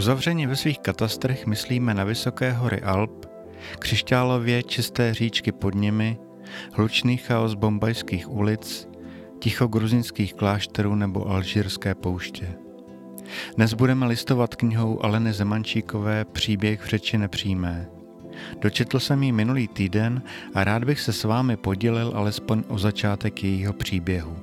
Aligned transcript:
Uzavřeně 0.00 0.48
ve 0.48 0.56
svých 0.56 0.78
katastrech 0.78 1.46
myslíme 1.46 1.94
na 1.94 2.04
vysoké 2.04 2.52
hory 2.52 2.80
Alp, 2.82 3.26
křišťálově 3.78 4.62
čisté 4.62 5.14
říčky 5.14 5.52
pod 5.52 5.74
nimi, 5.74 6.18
hlučný 6.72 7.16
chaos 7.16 7.54
bombajských 7.54 8.30
ulic, 8.30 8.88
ticho 9.38 9.66
gruzinských 9.66 10.34
klášterů 10.34 10.94
nebo 10.94 11.28
alžírské 11.28 11.94
pouště. 11.94 12.54
Dnes 13.56 13.74
budeme 13.74 14.06
listovat 14.06 14.54
knihou 14.54 15.04
Aleny 15.04 15.32
Zemančíkové 15.32 16.24
Příběh 16.24 16.80
v 16.80 16.88
řeči 16.88 17.18
nepřímé. 17.18 17.88
Dočetl 18.60 19.00
jsem 19.00 19.22
ji 19.22 19.32
minulý 19.32 19.68
týden 19.68 20.22
a 20.54 20.64
rád 20.64 20.84
bych 20.84 21.00
se 21.00 21.12
s 21.12 21.24
vámi 21.24 21.56
podělil 21.56 22.12
alespoň 22.14 22.62
o 22.68 22.78
začátek 22.78 23.44
jejího 23.44 23.72
příběhu. 23.72 24.36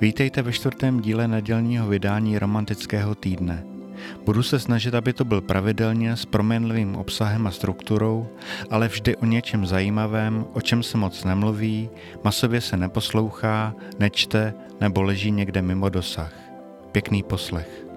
Vítejte 0.00 0.42
ve 0.42 0.52
čtvrtém 0.52 1.00
díle 1.00 1.28
nedělního 1.28 1.88
vydání 1.88 2.38
Romantického 2.38 3.14
týdne– 3.14 3.64
Budu 4.24 4.42
se 4.42 4.58
snažit, 4.58 4.94
aby 4.94 5.12
to 5.12 5.24
byl 5.24 5.40
pravidelně 5.40 6.16
s 6.16 6.24
proměnlivým 6.24 6.96
obsahem 6.96 7.46
a 7.46 7.50
strukturou, 7.50 8.28
ale 8.70 8.88
vždy 8.88 9.16
o 9.16 9.24
něčem 9.24 9.66
zajímavém, 9.66 10.46
o 10.52 10.60
čem 10.60 10.82
se 10.82 10.98
moc 10.98 11.24
nemluví, 11.24 11.90
masově 12.24 12.60
se 12.60 12.76
neposlouchá, 12.76 13.74
nečte 13.98 14.54
nebo 14.80 15.02
leží 15.02 15.30
někde 15.30 15.62
mimo 15.62 15.88
dosah. 15.88 16.32
Pěkný 16.92 17.22
poslech. 17.22 17.87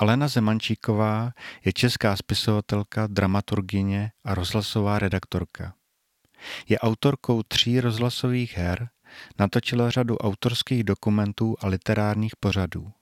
Alena 0.00 0.28
Zemančíková 0.28 1.32
je 1.64 1.72
česká 1.72 2.16
spisovatelka, 2.16 3.06
dramaturgině 3.06 4.12
a 4.24 4.34
rozhlasová 4.34 4.98
redaktorka. 4.98 5.74
Je 6.68 6.78
autorkou 6.78 7.42
tří 7.42 7.80
rozhlasových 7.80 8.56
her, 8.58 8.88
natočila 9.38 9.90
řadu 9.90 10.16
autorských 10.16 10.84
dokumentů 10.84 11.56
a 11.60 11.66
literárních 11.66 12.36
pořadů. 12.36 12.92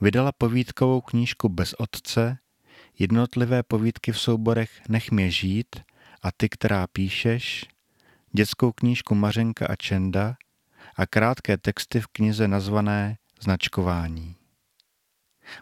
Vydala 0.00 0.32
povídkovou 0.38 1.00
knížku 1.00 1.48
Bez 1.48 1.74
otce, 1.74 2.38
jednotlivé 2.98 3.62
povídky 3.62 4.12
v 4.12 4.20
souborech 4.20 4.70
Nech 4.88 5.10
mě 5.10 5.30
žít 5.30 5.76
a 6.22 6.32
ty, 6.36 6.48
která 6.48 6.86
píšeš, 6.86 7.66
dětskou 8.32 8.72
knížku 8.72 9.14
Mařenka 9.14 9.66
a 9.66 9.76
Čenda 9.76 10.36
a 10.96 11.06
krátké 11.06 11.58
texty 11.58 12.00
v 12.00 12.06
knize 12.06 12.48
nazvané 12.48 13.16
Značkování. 13.40 14.37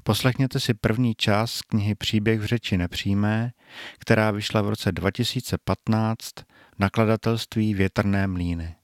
Poslechněte 0.02 0.60
si 0.60 0.74
první 0.74 1.14
část 1.14 1.62
knihy 1.62 1.94
Příběh 1.94 2.40
v 2.40 2.44
řeči 2.44 2.76
nepřímé, 2.76 3.52
která 3.98 4.30
vyšla 4.30 4.62
v 4.62 4.68
roce 4.68 4.92
2015 4.92 6.30
v 6.76 6.78
nakladatelství 6.78 7.74
Větrné 7.74 8.26
mlíny. 8.26 8.76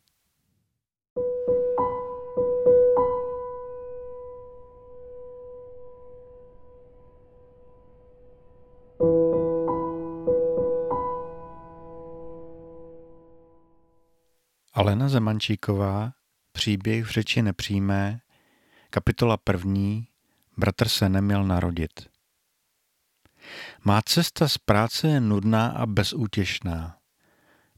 Alena 14.74 15.08
Zemančíková, 15.08 16.12
Příběh 16.52 17.04
v 17.04 17.10
řeči 17.10 17.42
nepřímé, 17.42 18.20
kapitola 18.90 19.36
první, 19.36 20.08
Bratr 20.56 20.88
se 20.88 21.08
neměl 21.08 21.44
narodit. 21.44 22.12
Má 23.84 24.02
cesta 24.02 24.48
z 24.48 24.58
práce 24.58 25.08
je 25.08 25.20
nudná 25.20 25.66
a 25.66 25.86
bezútěšná. 25.86 26.96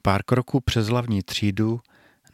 Pár 0.03 0.23
kroků 0.23 0.61
přes 0.61 0.87
hlavní 0.87 1.23
třídu, 1.23 1.81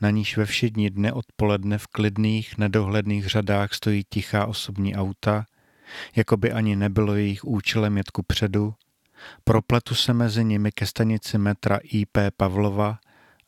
na 0.01 0.11
níž 0.11 0.37
ve 0.37 0.47
všední 0.47 0.91
dne 0.91 1.13
odpoledne 1.13 1.79
v 1.79 1.87
klidných, 1.87 2.59
nedohledných 2.59 3.27
řadách 3.27 3.75
stojí 3.75 4.05
tichá 4.09 4.47
osobní 4.47 4.97
auta, 4.97 5.47
jako 6.17 6.37
by 6.37 6.53
ani 6.53 6.77
nebylo 6.77 7.15
jejich 7.15 7.45
účelem 7.45 7.97
jet 7.97 8.11
ku 8.11 8.23
předu, 8.23 8.75
propletu 9.45 9.95
se 9.95 10.13
mezi 10.13 10.45
nimi 10.45 10.73
ke 10.73 10.87
stanici 10.87 11.39
metra 11.39 11.79
IP 11.83 12.19
Pavlova 12.37 12.99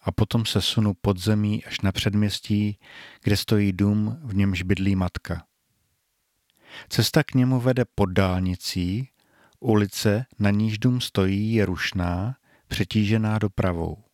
a 0.01 0.13
potom 0.13 0.47
se 0.47 0.61
sunu 0.63 0.95
pod 1.01 1.19
zemí 1.19 1.65
až 1.65 1.81
na 1.81 1.93
předměstí, 1.93 2.79
kde 3.23 3.37
stojí 3.37 3.73
dům, 3.73 4.19
v 4.23 4.35
němž 4.35 4.63
bydlí 4.63 4.97
matka. 4.97 5.45
Cesta 6.89 7.23
k 7.23 7.35
němu 7.35 7.61
vede 7.61 7.85
pod 7.95 8.07
dálnicí, 8.07 9.09
ulice, 9.61 10.27
na 10.39 10.51
níž 10.51 10.79
dům 10.79 11.01
stojí, 11.01 11.55
je 11.55 11.67
rušná, 11.67 12.37
přetížená 12.69 13.39
dopravou. 13.39 14.05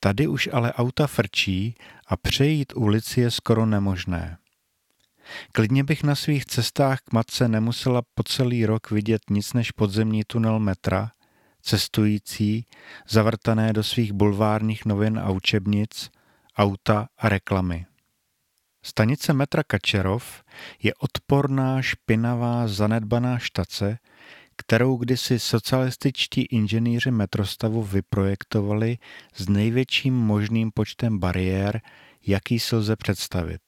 Tady 0.00 0.26
už 0.26 0.48
ale 0.52 0.72
auta 0.72 1.06
frčí 1.06 1.74
a 2.06 2.16
přejít 2.16 2.72
ulici 2.76 3.20
je 3.20 3.30
skoro 3.30 3.66
nemožné. 3.66 4.38
Klidně 5.52 5.84
bych 5.84 6.02
na 6.02 6.14
svých 6.14 6.46
cestách 6.46 7.00
k 7.00 7.12
matce 7.12 7.48
nemusela 7.48 8.02
po 8.14 8.22
celý 8.22 8.66
rok 8.66 8.90
vidět 8.90 9.22
nic 9.30 9.52
než 9.52 9.70
podzemní 9.70 10.24
tunel 10.24 10.58
metra, 10.58 11.10
cestující, 11.62 12.66
zavrtané 13.08 13.72
do 13.72 13.82
svých 13.82 14.12
bulvárních 14.12 14.84
novin 14.84 15.18
a 15.18 15.30
učebnic, 15.30 16.10
auta 16.56 17.08
a 17.18 17.28
reklamy. 17.28 17.86
Stanice 18.84 19.32
metra 19.32 19.62
Kačerov 19.62 20.44
je 20.82 20.94
odporná, 20.94 21.82
špinavá, 21.82 22.68
zanedbaná 22.68 23.38
štace, 23.38 23.98
kterou 24.56 24.96
kdysi 24.96 25.38
socialističtí 25.38 26.42
inženýři 26.42 27.10
metrostavu 27.10 27.82
vyprojektovali 27.82 28.98
s 29.34 29.48
největším 29.48 30.14
možným 30.14 30.70
počtem 30.74 31.18
bariér, 31.18 31.80
jaký 32.26 32.60
se 32.60 32.76
lze 32.76 32.96
představit. 32.96 33.60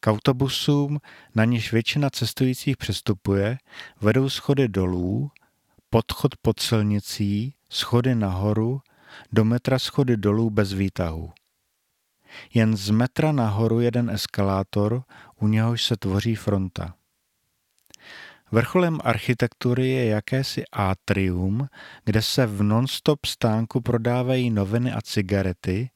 K 0.00 0.06
autobusům, 0.10 1.00
na 1.34 1.44
něž 1.44 1.72
většina 1.72 2.10
cestujících 2.10 2.76
přestupuje, 2.76 3.58
vedou 4.00 4.28
schody 4.28 4.68
dolů, 4.68 5.30
podchod 5.90 6.36
pod 6.42 6.60
silnicí, 6.60 7.54
schody 7.70 8.14
nahoru, 8.14 8.80
do 9.32 9.44
metra 9.44 9.78
schody 9.78 10.16
dolů 10.16 10.50
bez 10.50 10.72
výtahu. 10.72 11.32
Jen 12.54 12.76
z 12.76 12.90
metra 12.90 13.32
nahoru 13.32 13.80
jeden 13.80 14.10
eskalátor, 14.10 15.02
u 15.40 15.48
něhož 15.48 15.84
se 15.84 15.96
tvoří 15.96 16.34
fronta. 16.34 16.94
Vrcholem 18.52 18.98
architektury 19.04 19.88
je 19.88 20.06
jakési 20.06 20.64
atrium, 20.72 21.68
kde 22.04 22.22
se 22.22 22.46
v 22.46 22.62
non-stop 22.62 23.26
stánku 23.26 23.80
prodávají 23.80 24.50
noviny 24.50 24.92
a 24.92 25.00
cigarety 25.00 25.90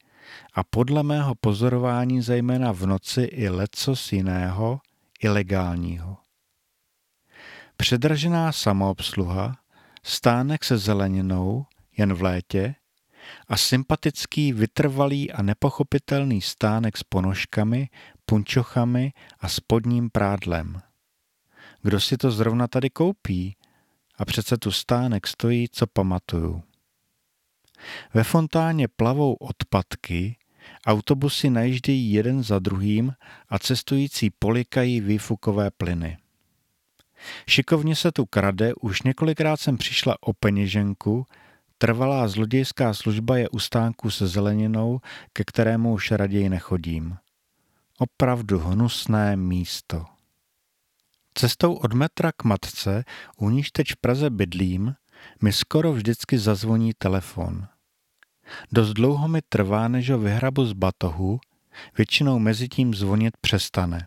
a 0.54 0.64
podle 0.64 1.02
mého 1.02 1.34
pozorování 1.34 2.22
zejména 2.22 2.72
v 2.72 2.86
noci 2.86 3.22
i 3.22 3.48
lecos 3.48 4.12
jiného, 4.12 4.80
ilegálního. 5.22 6.16
Předražená 7.76 8.52
samoobsluha, 8.52 9.56
stánek 10.02 10.64
se 10.64 10.78
zeleninou, 10.78 11.66
jen 11.96 12.14
v 12.14 12.22
létě, 12.22 12.74
a 13.48 13.56
sympatický, 13.56 14.52
vytrvalý 14.52 15.32
a 15.32 15.42
nepochopitelný 15.42 16.40
stánek 16.40 16.96
s 16.96 17.02
ponožkami, 17.02 17.88
punčochami 18.26 19.12
a 19.40 19.48
spodním 19.48 20.10
prádlem. 20.10 20.80
Kdo 21.82 22.00
si 22.00 22.16
to 22.16 22.30
zrovna 22.30 22.66
tady 22.66 22.90
koupí? 22.90 23.56
A 24.16 24.24
přece 24.24 24.56
tu 24.56 24.72
stánek 24.72 25.26
stojí, 25.26 25.68
co 25.72 25.86
pamatuju. 25.86 26.62
Ve 28.14 28.24
fontáně 28.24 28.88
plavou 28.88 29.34
odpadky, 29.34 30.36
autobusy 30.86 31.50
najíždějí 31.50 32.12
jeden 32.12 32.42
za 32.42 32.58
druhým 32.58 33.12
a 33.48 33.58
cestující 33.58 34.30
polikají 34.30 35.00
výfukové 35.00 35.70
plyny. 35.70 36.18
Šikovně 37.48 37.96
se 37.96 38.12
tu 38.12 38.26
krade, 38.26 38.74
už 38.74 39.02
několikrát 39.02 39.60
jsem 39.60 39.76
přišla 39.76 40.16
o 40.20 40.32
peněženku, 40.32 41.26
Trvalá 41.78 42.28
zlodějská 42.28 42.94
služba 42.94 43.36
je 43.36 43.48
u 43.48 43.58
stánku 43.58 44.10
se 44.10 44.26
zeleninou, 44.26 45.00
ke 45.32 45.44
kterému 45.44 45.92
už 45.92 46.10
raději 46.10 46.48
nechodím. 46.48 47.16
Opravdu 47.98 48.58
hnusné 48.58 49.36
místo. 49.36 50.04
Cestou 51.34 51.74
od 51.74 51.92
metra 51.92 52.32
k 52.32 52.44
matce, 52.44 53.04
u 53.36 53.50
níž 53.50 53.70
teď 53.70 53.92
v 53.92 53.96
Praze 53.96 54.30
bydlím, 54.30 54.94
mi 55.42 55.52
skoro 55.52 55.92
vždycky 55.92 56.38
zazvoní 56.38 56.92
telefon. 56.98 57.66
Dost 58.72 58.92
dlouho 58.92 59.28
mi 59.28 59.42
trvá, 59.48 59.88
než 59.88 60.10
ho 60.10 60.18
vyhrabu 60.18 60.66
z 60.66 60.72
batohu, 60.72 61.40
většinou 61.98 62.38
mezi 62.38 62.68
tím 62.68 62.94
zvonit 62.94 63.36
přestane. 63.40 64.06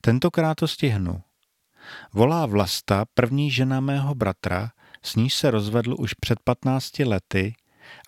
Tentokrát 0.00 0.54
to 0.54 0.68
stihnu. 0.68 1.22
Volá 2.12 2.46
Vlasta, 2.46 3.04
první 3.14 3.50
žena 3.50 3.80
mého 3.80 4.14
bratra, 4.14 4.70
s 5.02 5.16
níž 5.16 5.34
se 5.34 5.50
rozvedl 5.50 5.96
už 5.98 6.14
před 6.14 6.40
15 6.44 6.98
lety 6.98 7.54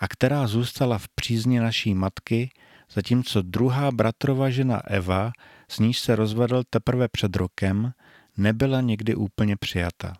a 0.00 0.08
která 0.08 0.46
zůstala 0.46 0.98
v 0.98 1.08
přízni 1.08 1.60
naší 1.60 1.94
matky, 1.94 2.50
zatímco 2.92 3.42
druhá 3.42 3.90
bratrova 3.90 4.50
žena 4.50 4.82
Eva, 4.86 5.32
s 5.68 5.78
níž 5.78 5.98
se 5.98 6.16
rozvedl 6.16 6.62
teprve 6.70 7.08
před 7.08 7.36
rokem, 7.36 7.92
nebyla 8.36 8.80
někdy 8.80 9.14
úplně 9.14 9.56
přijata. 9.56 10.12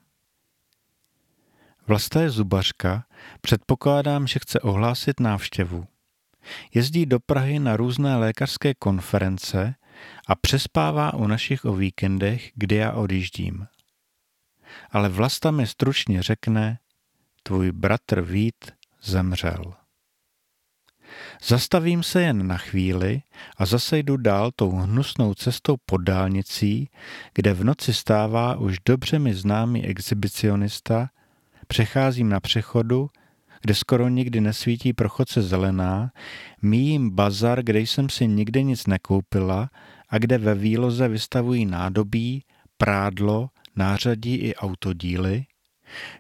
Vlasta 1.87 2.21
je 2.21 2.31
zubařka, 2.31 3.05
předpokládám, 3.41 4.27
že 4.27 4.39
chce 4.39 4.61
ohlásit 4.61 5.21
návštěvu. 5.21 5.87
Jezdí 6.75 7.07
do 7.07 7.21
Prahy 7.21 7.59
na 7.59 7.77
různé 7.77 8.17
lékařské 8.17 8.75
konference 8.75 9.75
a 10.27 10.35
přespává 10.35 11.15
u 11.15 11.27
našich 11.27 11.65
o 11.65 11.73
víkendech, 11.73 12.51
kdy 12.55 12.77
já 12.77 12.93
odjíždím. 12.93 13.67
Ale 14.91 15.09
Vlasta 15.09 15.51
mi 15.51 15.67
stručně 15.67 16.23
řekne, 16.23 16.79
tvůj 17.43 17.73
bratr 17.73 18.21
Vít 18.21 18.71
zemřel. 19.03 19.75
Zastavím 21.45 22.03
se 22.03 22.23
jen 22.23 22.47
na 22.47 22.57
chvíli 22.57 23.23
a 23.57 23.67
zase 23.67 23.99
jdu 23.99 24.17
dál 24.17 24.51
tou 24.57 24.71
hnusnou 24.71 25.35
cestou 25.35 25.77
pod 25.87 25.97
dálnicí, 25.97 26.91
kde 27.35 27.55
v 27.55 27.65
noci 27.65 27.95
stává 27.95 28.57
už 28.57 28.77
dobře 28.87 29.19
mi 29.19 29.35
známý 29.35 29.87
exhibicionista, 29.87 31.11
přecházím 31.67 32.29
na 32.29 32.41
přechodu, 32.41 33.11
kde 33.63 33.75
skoro 33.75 34.09
nikdy 34.09 34.41
nesvítí 34.41 34.93
prochodce 34.93 35.43
zelená, 35.43 36.11
míjím 36.63 37.11
bazar, 37.11 37.63
kde 37.63 37.81
jsem 37.81 38.09
si 38.09 38.27
nikdy 38.27 38.65
nic 38.65 38.87
nekoupila 38.87 39.71
a 40.09 40.19
kde 40.19 40.39
ve 40.39 40.55
výloze 40.55 41.09
vystavují 41.09 41.67
nádobí, 41.67 42.45
prádlo, 42.79 43.49
nářadí 43.81 44.35
i 44.35 44.55
autodíly, 44.55 45.45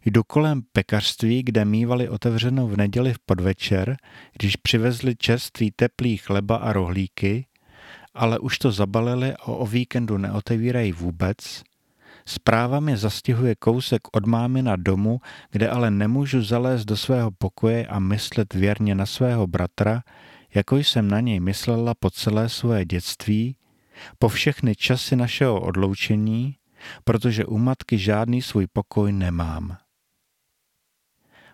Jdu 0.05 0.23
kolem 0.25 0.62
pekařství, 0.73 1.43
kde 1.43 1.65
mývali 1.65 2.09
otevřenou 2.09 2.69
v 2.69 2.77
neděli 2.77 3.15
v 3.15 3.19
podvečer, 3.27 3.97
když 4.39 4.57
přivezli 4.57 5.17
čerstvý 5.17 5.71
teplý 5.71 6.17
chleba 6.17 6.57
a 6.57 6.73
rohlíky, 6.73 7.47
ale 8.15 8.39
už 8.39 8.59
to 8.59 8.73
zabalili 8.73 9.33
a 9.33 9.45
o 9.45 9.67
víkendu 9.67 10.19
neotevírají 10.19 10.93
vůbec. 10.93 11.37
Zpráva 12.27 12.81
mě 12.81 12.97
zastihuje 12.97 13.55
kousek 13.55 14.01
od 14.13 14.27
mámy 14.27 14.63
na 14.63 14.77
domu, 14.77 15.21
kde 15.51 15.69
ale 15.69 15.91
nemůžu 15.91 16.43
zalézt 16.43 16.85
do 16.85 16.97
svého 16.97 17.31
pokoje 17.31 17.87
a 17.87 17.99
myslet 17.99 18.55
věrně 18.55 18.95
na 18.95 19.06
svého 19.06 19.47
bratra, 19.47 20.03
jako 20.55 20.77
jsem 20.77 21.09
na 21.09 21.21
něj 21.21 21.41
myslela 21.41 21.95
po 21.95 22.11
celé 22.11 22.49
svoje 22.49 22.85
dětství, 22.85 23.56
po 24.19 24.29
všechny 24.29 24.77
časy 24.77 25.17
našeho 25.17 25.61
odloučení, 25.61 26.56
protože 27.05 27.44
u 27.44 27.59
matky 27.59 27.99
žádný 27.99 28.43
svůj 28.43 28.67
pokoj 28.67 29.12
nemám. 29.12 29.77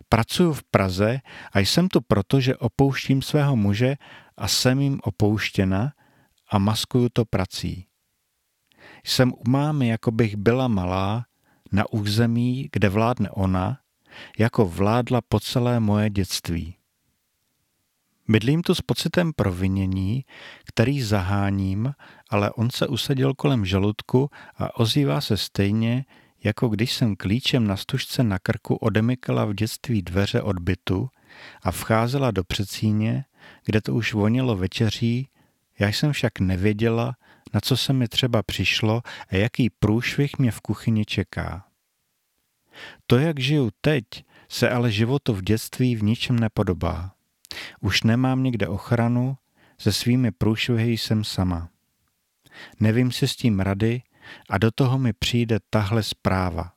Pracuji 0.09 0.53
v 0.53 0.63
Praze 0.71 1.19
a 1.53 1.59
jsem 1.59 1.87
tu 1.87 2.01
proto, 2.01 2.39
že 2.39 2.55
opouštím 2.55 3.21
svého 3.21 3.55
muže 3.55 3.95
a 4.37 4.47
jsem 4.47 4.79
jim 4.79 4.99
opouštěna 5.03 5.93
a 6.51 6.57
maskuju 6.57 7.09
to 7.13 7.25
prací. 7.25 7.87
Jsem 9.05 9.33
u 9.33 9.49
mámy, 9.49 9.87
jako 9.87 10.11
bych 10.11 10.35
byla 10.35 10.67
malá, 10.67 11.25
na 11.71 11.83
území, 11.91 12.69
kde 12.71 12.89
vládne 12.89 13.29
ona, 13.29 13.79
jako 14.39 14.65
vládla 14.65 15.21
po 15.21 15.39
celé 15.39 15.79
moje 15.79 16.09
dětství. 16.09 16.76
Bydlím 18.29 18.61
tu 18.61 18.75
s 18.75 18.81
pocitem 18.81 19.33
provinění, 19.33 20.25
který 20.65 21.01
zaháním, 21.01 21.93
ale 22.29 22.51
on 22.51 22.69
se 22.69 22.87
usadil 22.87 23.33
kolem 23.33 23.65
žaludku 23.65 24.29
a 24.57 24.79
ozývá 24.79 25.21
se 25.21 25.37
stejně, 25.37 26.05
jako 26.43 26.67
když 26.67 26.93
jsem 26.93 27.15
klíčem 27.15 27.67
na 27.67 27.77
stužce 27.77 28.23
na 28.23 28.39
krku 28.39 28.75
odemykala 28.75 29.45
v 29.45 29.53
dětství 29.53 30.01
dveře 30.01 30.41
od 30.41 30.59
bytu 30.59 31.09
a 31.61 31.71
vcházela 31.71 32.31
do 32.31 32.43
předsíně, 32.43 33.25
kde 33.65 33.81
to 33.81 33.93
už 33.93 34.13
vonilo 34.13 34.55
večeří, 34.55 35.29
já 35.79 35.87
jsem 35.87 36.11
však 36.11 36.39
nevěděla, 36.39 37.15
na 37.53 37.59
co 37.59 37.77
se 37.77 37.93
mi 37.93 38.07
třeba 38.07 38.43
přišlo 38.43 39.01
a 39.29 39.35
jaký 39.35 39.69
průšvih 39.69 40.39
mě 40.39 40.51
v 40.51 40.61
kuchyni 40.61 41.05
čeká. 41.05 41.65
To, 43.07 43.17
jak 43.17 43.39
žiju 43.39 43.69
teď, 43.81 44.03
se 44.49 44.69
ale 44.69 44.91
životu 44.91 45.33
v 45.33 45.41
dětství 45.41 45.95
v 45.95 46.03
ničem 46.03 46.39
nepodobá. 46.39 47.16
Už 47.81 48.03
nemám 48.03 48.43
nikde 48.43 48.67
ochranu, 48.67 49.37
se 49.77 49.93
svými 49.93 50.31
průšvihy 50.31 50.97
jsem 50.97 51.23
sama. 51.23 51.69
Nevím 52.79 53.11
si 53.11 53.27
s 53.27 53.35
tím 53.35 53.59
rady 53.59 54.01
a 54.49 54.57
do 54.57 54.71
toho 54.71 54.97
mi 54.97 55.13
přijde 55.13 55.59
tahle 55.69 56.03
zpráva. 56.03 56.71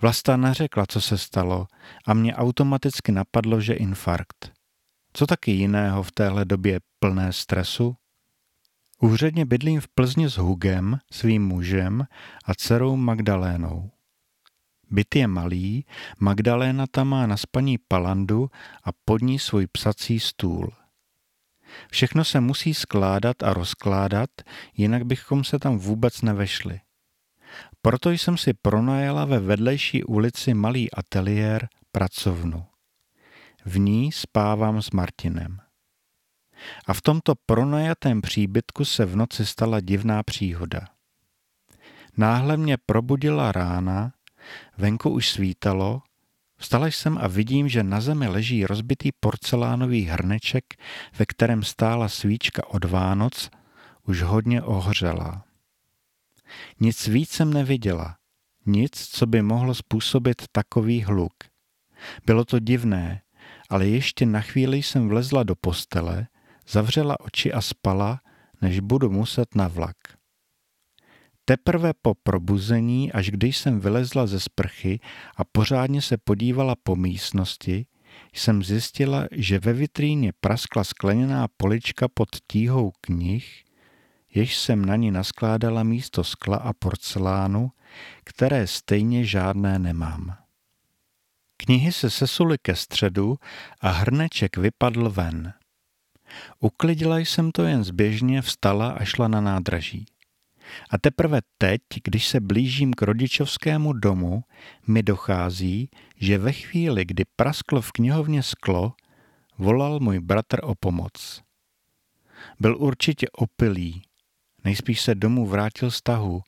Vlasta 0.00 0.36
neřekla, 0.36 0.84
co 0.88 1.00
se 1.00 1.18
stalo 1.18 1.66
a 2.06 2.14
mě 2.14 2.34
automaticky 2.34 3.12
napadlo, 3.12 3.60
že 3.60 3.74
infarkt. 3.74 4.52
Co 5.12 5.26
taky 5.26 5.50
jiného 5.50 6.02
v 6.02 6.12
téhle 6.12 6.44
době 6.44 6.80
plné 6.98 7.32
stresu? 7.32 7.96
Úředně 9.00 9.46
bydlím 9.46 9.80
v 9.80 9.88
Plzni 9.88 10.30
s 10.30 10.36
Hugem, 10.36 10.98
svým 11.12 11.46
mužem 11.46 12.06
a 12.44 12.54
dcerou 12.54 12.96
Magdalénou. 12.96 13.90
Byt 14.90 15.16
je 15.16 15.26
malý, 15.26 15.86
Magdaléna 16.18 16.86
tam 16.86 17.08
má 17.08 17.26
na 17.26 17.36
spaní 17.36 17.78
palandu 17.78 18.50
a 18.84 18.90
pod 19.04 19.22
ní 19.22 19.38
svůj 19.38 19.66
psací 19.66 20.20
stůl. 20.20 20.72
Všechno 21.90 22.24
se 22.24 22.40
musí 22.40 22.74
skládat 22.74 23.42
a 23.42 23.52
rozkládat, 23.52 24.30
jinak 24.76 25.04
bychom 25.04 25.44
se 25.44 25.58
tam 25.58 25.78
vůbec 25.78 26.22
nevešli. 26.22 26.80
Proto 27.82 28.10
jsem 28.10 28.36
si 28.36 28.54
pronajala 28.54 29.24
ve 29.24 29.40
vedlejší 29.40 30.04
ulici 30.04 30.54
malý 30.54 30.90
ateliér 30.90 31.68
pracovnu. 31.92 32.66
V 33.64 33.78
ní 33.78 34.12
spávám 34.12 34.82
s 34.82 34.90
Martinem. 34.90 35.58
A 36.86 36.94
v 36.94 37.02
tomto 37.02 37.34
pronajatém 37.46 38.20
příbytku 38.20 38.84
se 38.84 39.04
v 39.06 39.16
noci 39.16 39.46
stala 39.46 39.80
divná 39.80 40.22
příhoda. 40.22 40.80
Náhle 42.16 42.56
mě 42.56 42.76
probudila 42.86 43.52
rána, 43.52 44.12
venku 44.78 45.10
už 45.10 45.30
svítalo 45.30 46.02
Vstala 46.58 46.86
jsem 46.86 47.18
a 47.18 47.26
vidím, 47.26 47.68
že 47.68 47.82
na 47.82 48.00
zemi 48.00 48.28
leží 48.28 48.66
rozbitý 48.66 49.10
porcelánový 49.20 50.04
hrneček, 50.04 50.64
ve 51.18 51.26
kterém 51.26 51.62
stála 51.62 52.08
svíčka 52.08 52.66
od 52.68 52.84
Vánoc, 52.84 53.50
už 54.06 54.22
hodně 54.22 54.62
ohřelá. 54.62 55.44
Nic 56.80 57.08
víc 57.08 57.30
jsem 57.30 57.52
neviděla, 57.52 58.16
nic, 58.66 59.08
co 59.08 59.26
by 59.26 59.42
mohlo 59.42 59.74
způsobit 59.74 60.42
takový 60.52 61.02
hluk. 61.02 61.32
Bylo 62.26 62.44
to 62.44 62.58
divné, 62.58 63.22
ale 63.70 63.86
ještě 63.86 64.26
na 64.26 64.40
chvíli 64.40 64.82
jsem 64.82 65.08
vlezla 65.08 65.42
do 65.42 65.54
postele, 65.54 66.26
zavřela 66.68 67.20
oči 67.20 67.52
a 67.52 67.60
spala, 67.60 68.20
než 68.62 68.80
budu 68.80 69.10
muset 69.10 69.54
na 69.54 69.68
vlak. 69.68 69.96
Teprve 71.48 71.92
po 72.02 72.14
probuzení, 72.14 73.12
až 73.12 73.30
když 73.30 73.58
jsem 73.58 73.80
vylezla 73.80 74.26
ze 74.26 74.40
sprchy 74.40 75.00
a 75.36 75.44
pořádně 75.44 76.02
se 76.02 76.16
podívala 76.16 76.74
po 76.82 76.96
místnosti, 76.96 77.86
jsem 78.34 78.62
zjistila, 78.62 79.26
že 79.32 79.58
ve 79.58 79.72
vitríně 79.72 80.32
praskla 80.40 80.84
skleněná 80.84 81.48
polička 81.56 82.08
pod 82.14 82.28
tíhou 82.46 82.92
knih, 83.00 83.64
jež 84.34 84.56
jsem 84.56 84.84
na 84.84 84.96
ní 84.96 85.10
naskládala 85.10 85.82
místo 85.82 86.24
skla 86.24 86.56
a 86.56 86.72
porcelánu, 86.72 87.70
které 88.24 88.66
stejně 88.66 89.24
žádné 89.24 89.78
nemám. 89.78 90.36
Knihy 91.56 91.92
se 91.92 92.10
sesuly 92.10 92.58
ke 92.62 92.76
středu 92.76 93.36
a 93.80 93.90
hrneček 93.90 94.56
vypadl 94.56 95.10
ven. 95.10 95.52
Uklidila 96.60 97.18
jsem 97.18 97.52
to 97.52 97.62
jen 97.62 97.84
zběžně, 97.84 98.42
vstala 98.42 98.90
a 98.90 99.04
šla 99.04 99.28
na 99.28 99.40
nádraží. 99.40 100.06
A 100.90 100.98
teprve 100.98 101.40
teď, 101.58 101.80
když 102.04 102.28
se 102.28 102.40
blížím 102.40 102.94
k 102.94 103.02
rodičovskému 103.02 103.92
domu, 103.92 104.44
mi 104.86 105.02
dochází, 105.02 105.90
že 106.16 106.38
ve 106.38 106.52
chvíli, 106.52 107.04
kdy 107.04 107.24
prasklo 107.36 107.82
v 107.82 107.92
knihovně 107.92 108.42
sklo, 108.42 108.92
volal 109.58 110.00
můj 110.00 110.20
bratr 110.20 110.60
o 110.62 110.74
pomoc. 110.74 111.42
Byl 112.60 112.76
určitě 112.78 113.26
opilý, 113.30 114.02
nejspíš 114.64 115.00
se 115.00 115.14
domů 115.14 115.46
vrátil 115.46 115.90
z 115.90 116.02
tahu, 116.02 116.42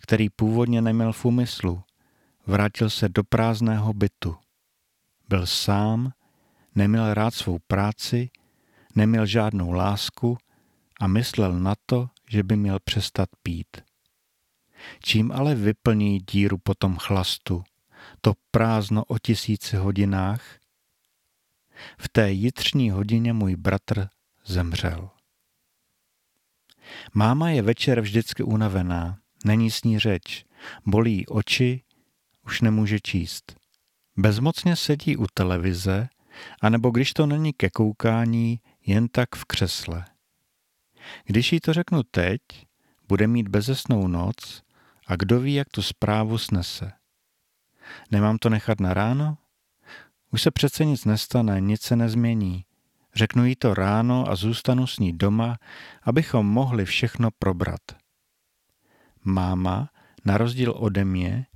který 0.00 0.30
původně 0.30 0.82
neměl 0.82 1.12
v 1.12 1.24
úmyslu. 1.24 1.82
Vrátil 2.46 2.90
se 2.90 3.08
do 3.08 3.24
prázdného 3.24 3.92
bytu. 3.92 4.36
Byl 5.28 5.46
sám, 5.46 6.12
neměl 6.74 7.14
rád 7.14 7.34
svou 7.34 7.58
práci, 7.66 8.30
neměl 8.94 9.26
žádnou 9.26 9.72
lásku 9.72 10.36
a 11.00 11.06
myslel 11.06 11.58
na 11.60 11.74
to, 11.86 12.08
že 12.34 12.42
by 12.42 12.56
měl 12.56 12.78
přestat 12.84 13.28
pít. 13.42 13.76
Čím 15.02 15.32
ale 15.32 15.54
vyplní 15.54 16.18
díru 16.18 16.58
po 16.58 16.74
tom 16.74 16.96
chlastu, 16.96 17.64
to 18.20 18.32
prázdno 18.50 19.04
o 19.04 19.18
tisíci 19.18 19.76
hodinách? 19.76 20.58
V 21.98 22.08
té 22.08 22.32
jitřní 22.32 22.90
hodině 22.90 23.32
můj 23.32 23.56
bratr 23.56 24.08
zemřel. 24.44 25.10
Máma 27.14 27.50
je 27.50 27.62
večer 27.62 28.00
vždycky 28.00 28.42
unavená, 28.42 29.18
není 29.44 29.70
s 29.70 29.84
ní 29.84 29.98
řeč, 29.98 30.44
bolí 30.86 31.26
oči, 31.26 31.82
už 32.46 32.60
nemůže 32.60 33.00
číst. 33.00 33.56
Bezmocně 34.16 34.76
sedí 34.76 35.16
u 35.16 35.26
televize, 35.34 36.08
anebo 36.60 36.90
když 36.90 37.12
to 37.12 37.26
není 37.26 37.52
ke 37.52 37.70
koukání, 37.70 38.60
jen 38.86 39.08
tak 39.08 39.36
v 39.36 39.44
křesle. 39.44 40.04
Když 41.24 41.52
jí 41.52 41.60
to 41.60 41.72
řeknu 41.72 42.02
teď, 42.02 42.40
bude 43.08 43.26
mít 43.26 43.48
bezesnou 43.48 44.08
noc 44.08 44.62
a 45.06 45.16
kdo 45.16 45.40
ví, 45.40 45.54
jak 45.54 45.68
tu 45.68 45.82
zprávu 45.82 46.38
snese. 46.38 46.92
Nemám 48.10 48.38
to 48.38 48.50
nechat 48.50 48.80
na 48.80 48.94
ráno? 48.94 49.38
Už 50.30 50.42
se 50.42 50.50
přece 50.50 50.84
nic 50.84 51.04
nestane, 51.04 51.60
nic 51.60 51.82
se 51.82 51.96
nezmění. 51.96 52.64
Řeknu 53.14 53.44
jí 53.44 53.56
to 53.56 53.74
ráno 53.74 54.30
a 54.30 54.36
zůstanu 54.36 54.86
s 54.86 54.98
ní 54.98 55.12
doma, 55.12 55.56
abychom 56.02 56.46
mohli 56.46 56.84
všechno 56.84 57.30
probrat. 57.38 57.80
Máma, 59.24 59.88
na 60.24 60.38
rozdíl 60.38 60.74
ode 60.76 61.04
mě, 61.04 61.46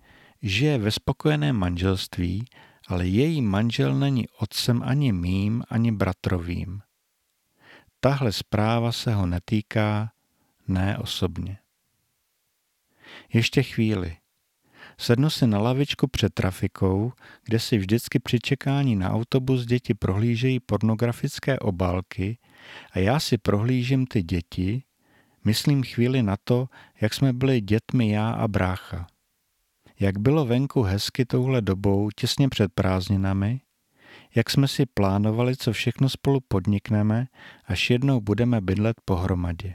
žije 0.42 0.78
ve 0.78 0.90
spokojeném 0.90 1.56
manželství, 1.56 2.44
ale 2.88 3.06
její 3.06 3.42
manžel 3.42 3.94
není 3.94 4.28
otcem 4.28 4.82
ani 4.82 5.12
mým, 5.12 5.62
ani 5.70 5.92
bratrovým. 5.92 6.80
Tahle 8.00 8.32
zpráva 8.32 8.92
se 8.92 9.14
ho 9.14 9.26
netýká, 9.26 10.12
ne 10.68 10.98
osobně. 10.98 11.58
Ještě 13.32 13.62
chvíli. 13.62 14.16
Sednu 14.98 15.30
si 15.30 15.46
na 15.46 15.58
lavičku 15.58 16.06
před 16.06 16.34
trafikou, 16.34 17.12
kde 17.44 17.58
si 17.58 17.78
vždycky 17.78 18.18
při 18.18 18.38
čekání 18.38 18.96
na 18.96 19.10
autobus 19.10 19.66
děti 19.66 19.94
prohlížejí 19.94 20.60
pornografické 20.60 21.58
obálky 21.58 22.38
a 22.92 22.98
já 22.98 23.20
si 23.20 23.38
prohlížím 23.38 24.06
ty 24.06 24.22
děti, 24.22 24.82
myslím 25.44 25.82
chvíli 25.82 26.22
na 26.22 26.36
to, 26.44 26.68
jak 27.00 27.14
jsme 27.14 27.32
byli 27.32 27.60
dětmi 27.60 28.10
já 28.10 28.30
a 28.30 28.48
brácha. 28.48 29.06
Jak 30.00 30.18
bylo 30.18 30.44
venku 30.44 30.82
hezky 30.82 31.24
touhle 31.24 31.62
dobou 31.62 32.10
těsně 32.10 32.48
před 32.48 32.72
prázdninami, 32.74 33.60
jak 34.34 34.50
jsme 34.50 34.68
si 34.68 34.86
plánovali, 34.86 35.56
co 35.56 35.72
všechno 35.72 36.08
spolu 36.08 36.40
podnikneme, 36.48 37.26
až 37.64 37.90
jednou 37.90 38.20
budeme 38.20 38.60
bydlet 38.60 38.96
pohromadě. 39.04 39.74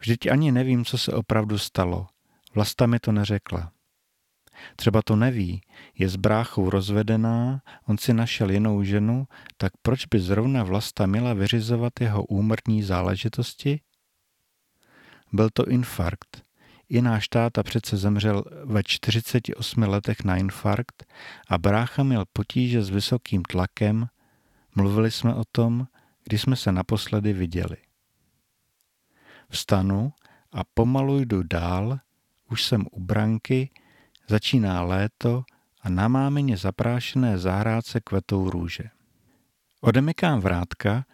Vždyť 0.00 0.26
ani 0.26 0.52
nevím, 0.52 0.84
co 0.84 0.98
se 0.98 1.12
opravdu 1.12 1.58
stalo. 1.58 2.06
Vlasta 2.54 2.86
mi 2.86 2.98
to 2.98 3.12
neřekla. 3.12 3.72
Třeba 4.76 5.02
to 5.02 5.16
neví, 5.16 5.60
je 5.98 6.08
s 6.08 6.16
bráchou 6.16 6.70
rozvedená, 6.70 7.62
on 7.86 7.98
si 7.98 8.14
našel 8.14 8.50
jinou 8.50 8.82
ženu, 8.82 9.26
tak 9.56 9.72
proč 9.82 10.06
by 10.06 10.20
zrovna 10.20 10.64
Vlasta 10.64 11.06
měla 11.06 11.34
vyřizovat 11.34 11.92
jeho 12.00 12.24
úmrtní 12.24 12.82
záležitosti? 12.82 13.80
Byl 15.32 15.48
to 15.52 15.64
infarkt. 15.64 16.49
I 16.90 17.02
náš 17.02 17.28
táta 17.28 17.62
přece 17.62 17.96
zemřel 17.96 18.44
ve 18.64 18.82
48 18.82 19.82
letech 19.82 20.24
na 20.24 20.36
infarkt 20.36 21.06
a 21.48 21.58
brácha 21.58 22.02
měl 22.02 22.24
potíže 22.32 22.82
s 22.82 22.90
vysokým 22.90 23.42
tlakem. 23.42 24.06
Mluvili 24.74 25.10
jsme 25.10 25.34
o 25.34 25.44
tom, 25.52 25.86
když 26.24 26.42
jsme 26.42 26.56
se 26.56 26.72
naposledy 26.72 27.32
viděli. 27.32 27.76
Vstanu 29.48 30.12
a 30.52 30.60
pomalu 30.74 31.20
jdu 31.20 31.42
dál, 31.42 31.98
už 32.50 32.64
jsem 32.64 32.86
u 32.90 33.00
branky, 33.00 33.70
začíná 34.28 34.82
léto 34.82 35.44
a 35.82 35.88
na 35.88 36.08
mámině 36.08 36.56
zaprášené 36.56 37.38
zahrádce 37.38 38.00
kvetou 38.00 38.50
růže. 38.50 38.84
Odemykám 39.80 40.40
vrátka, 40.40 41.04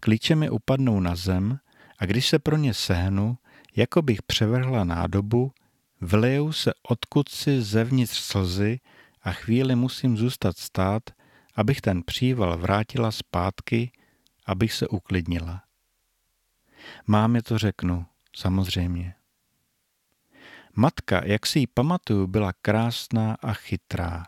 klíče 0.00 0.34
mi 0.34 0.50
upadnou 0.50 1.00
na 1.00 1.16
zem 1.16 1.58
a 1.98 2.06
když 2.06 2.28
se 2.28 2.38
pro 2.38 2.56
ně 2.56 2.74
sehnu, 2.74 3.38
jako 3.76 4.02
bych 4.02 4.22
převrhla 4.22 4.84
nádobu, 4.84 5.52
vlejou 6.00 6.52
se 6.52 6.72
odkud 6.82 7.28
si 7.28 7.62
zevnitř 7.62 8.18
slzy 8.18 8.80
a 9.22 9.32
chvíli 9.32 9.76
musím 9.76 10.16
zůstat 10.16 10.58
stát, 10.58 11.02
abych 11.54 11.80
ten 11.80 12.02
příval 12.02 12.58
vrátila 12.58 13.10
zpátky, 13.10 13.90
abych 14.46 14.72
se 14.72 14.88
uklidnila. 14.88 15.62
Mámě 17.06 17.42
to 17.42 17.58
řeknu, 17.58 18.06
samozřejmě. 18.36 19.14
Matka, 20.74 21.24
jak 21.24 21.46
si 21.46 21.58
ji 21.58 21.66
pamatuju, 21.66 22.26
byla 22.26 22.52
krásná 22.62 23.36
a 23.42 23.52
chytrá. 23.52 24.26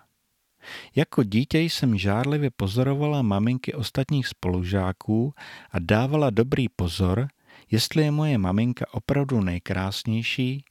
Jako 0.94 1.22
dítě 1.22 1.58
jsem 1.58 1.98
žárlivě 1.98 2.50
pozorovala 2.50 3.22
maminky 3.22 3.74
ostatních 3.74 4.26
spolužáků 4.26 5.34
a 5.70 5.78
dávala 5.78 6.30
dobrý 6.30 6.68
pozor, 6.68 7.28
jestli 7.70 8.02
je 8.02 8.10
moje 8.10 8.38
maminka 8.38 8.94
opravdu 8.94 9.40
nejkrásnější. 9.40 10.64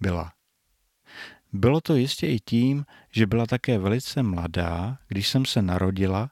Byla. 0.00 0.32
Bylo 1.52 1.80
to 1.80 1.94
jistě 1.94 2.26
i 2.26 2.40
tím, 2.40 2.84
že 3.10 3.26
byla 3.26 3.46
také 3.46 3.78
velice 3.78 4.22
mladá, 4.22 4.98
když 5.08 5.28
jsem 5.28 5.44
se 5.44 5.62
narodila. 5.62 6.30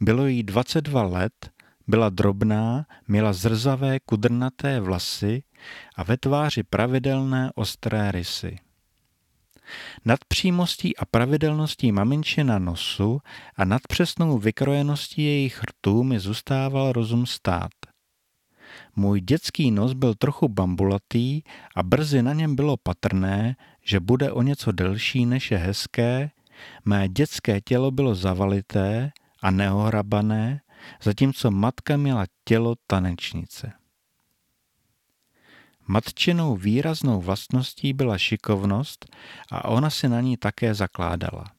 Bylo 0.00 0.26
jí 0.26 0.42
22 0.42 1.02
let 1.02 1.56
byla 1.86 2.08
drobná, 2.08 2.86
měla 3.08 3.32
zrzavé 3.32 4.00
kudrnaté 4.00 4.80
vlasy 4.80 5.42
a 5.96 6.02
ve 6.02 6.16
tváři 6.16 6.62
pravidelné 6.62 7.50
ostré 7.54 8.12
rysy. 8.12 8.58
Nad 10.04 10.24
přímostí 10.28 10.96
a 10.96 11.04
pravidelností 11.04 11.92
maminčina 11.92 12.58
nosu 12.58 13.20
a 13.56 13.64
nad 13.64 13.82
přesnou 13.88 14.38
vykrojeností 14.38 15.24
jejich 15.24 15.62
rtů 15.62 16.02
mi 16.02 16.18
zůstával 16.18 16.92
rozum 16.92 17.26
stát. 17.26 17.72
Můj 18.96 19.20
dětský 19.20 19.70
nos 19.70 19.92
byl 19.92 20.14
trochu 20.14 20.48
bambulatý 20.48 21.42
a 21.76 21.82
brzy 21.82 22.22
na 22.22 22.32
něm 22.32 22.56
bylo 22.56 22.76
patrné, 22.76 23.56
že 23.84 24.00
bude 24.00 24.32
o 24.32 24.42
něco 24.42 24.72
delší 24.72 25.26
než 25.26 25.50
je 25.50 25.58
hezké, 25.58 26.30
mé 26.84 27.08
dětské 27.08 27.60
tělo 27.60 27.90
bylo 27.90 28.14
zavalité 28.14 29.12
a 29.42 29.50
neohrabané 29.50 30.60
zatímco 31.02 31.50
matka 31.50 31.96
měla 31.96 32.24
tělo 32.44 32.74
tanečnice. 32.86 33.72
Matčinou 35.88 36.56
výraznou 36.56 37.20
vlastností 37.20 37.92
byla 37.92 38.18
šikovnost 38.18 39.06
a 39.50 39.68
ona 39.68 39.90
si 39.90 40.08
na 40.08 40.20
ní 40.20 40.36
také 40.36 40.74
zakládala. 40.74 41.55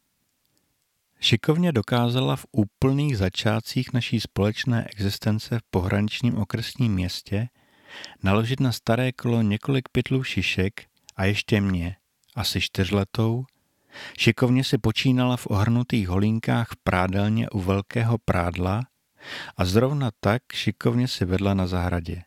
Šikovně 1.19 1.71
dokázala 1.71 2.35
v 2.35 2.45
úplných 2.51 3.17
začátcích 3.17 3.93
naší 3.93 4.19
společné 4.19 4.85
existence 4.85 5.59
v 5.59 5.61
pohraničním 5.69 6.37
okresním 6.37 6.93
městě 6.93 7.49
naložit 8.23 8.59
na 8.59 8.71
staré 8.71 9.11
kolo 9.11 9.41
několik 9.41 9.89
pytlů 9.89 10.23
šišek 10.23 10.85
a 11.15 11.25
ještě 11.25 11.61
mě, 11.61 11.95
asi 12.35 12.61
čtyřletou, 12.61 13.45
šikovně 14.17 14.63
si 14.63 14.77
počínala 14.77 15.37
v 15.37 15.47
ohrnutých 15.47 16.07
holínkách 16.07 16.67
v 16.71 16.75
prádelně 16.83 17.49
u 17.49 17.59
velkého 17.59 18.17
prádla 18.17 18.81
a 19.57 19.65
zrovna 19.65 20.11
tak 20.19 20.41
šikovně 20.53 21.07
si 21.07 21.25
vedla 21.25 21.53
na 21.53 21.67
zahradě. 21.67 22.23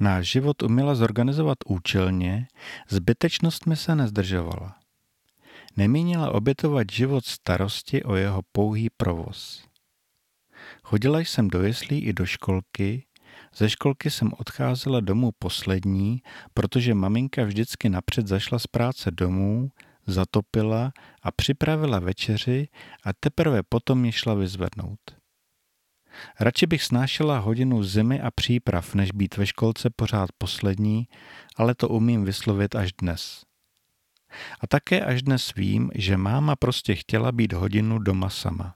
Náš 0.00 0.30
život 0.30 0.62
uměla 0.62 0.94
zorganizovat 0.94 1.58
účelně, 1.66 2.46
zbytečnostmi 2.88 3.76
se 3.76 3.94
nezdržovala. 3.94 4.81
Nemínila 5.76 6.30
obětovat 6.30 6.86
život 6.92 7.24
starosti 7.24 8.02
o 8.02 8.14
jeho 8.14 8.42
pouhý 8.52 8.90
provoz. 8.90 9.64
Chodila 10.82 11.20
jsem 11.20 11.48
do 11.48 11.62
jeslí 11.62 11.98
i 11.98 12.12
do 12.12 12.26
školky, 12.26 13.06
ze 13.56 13.70
školky 13.70 14.10
jsem 14.10 14.30
odcházela 14.38 15.00
domů 15.00 15.30
poslední, 15.38 16.22
protože 16.54 16.94
maminka 16.94 17.44
vždycky 17.44 17.88
napřed 17.88 18.26
zašla 18.26 18.58
z 18.58 18.66
práce 18.66 19.10
domů, 19.10 19.70
zatopila 20.06 20.92
a 21.22 21.30
připravila 21.30 21.98
večeři 21.98 22.68
a 23.04 23.12
teprve 23.20 23.62
potom 23.62 24.00
mě 24.00 24.12
šla 24.12 24.34
vyzvednout. 24.34 25.00
Radši 26.40 26.66
bych 26.66 26.82
snášela 26.82 27.38
hodinu 27.38 27.82
zimy 27.82 28.20
a 28.20 28.30
příprav, 28.30 28.94
než 28.94 29.10
být 29.12 29.36
ve 29.36 29.46
školce 29.46 29.90
pořád 29.96 30.30
poslední, 30.38 31.08
ale 31.56 31.74
to 31.74 31.88
umím 31.88 32.24
vyslovit 32.24 32.74
až 32.74 32.92
dnes. 33.00 33.42
A 34.60 34.66
také 34.66 35.04
až 35.04 35.22
dnes 35.22 35.54
vím, 35.54 35.90
že 35.94 36.16
máma 36.16 36.56
prostě 36.56 36.94
chtěla 36.94 37.32
být 37.32 37.52
hodinu 37.52 37.98
doma 37.98 38.30
sama. 38.30 38.74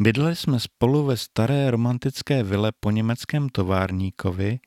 Bydleli 0.00 0.36
jsme 0.36 0.60
spolu 0.60 1.04
ve 1.04 1.16
staré 1.16 1.70
romantické 1.70 2.42
vile 2.42 2.72
po 2.80 2.90
německém 2.90 3.48
továrníkovi, 3.48 4.58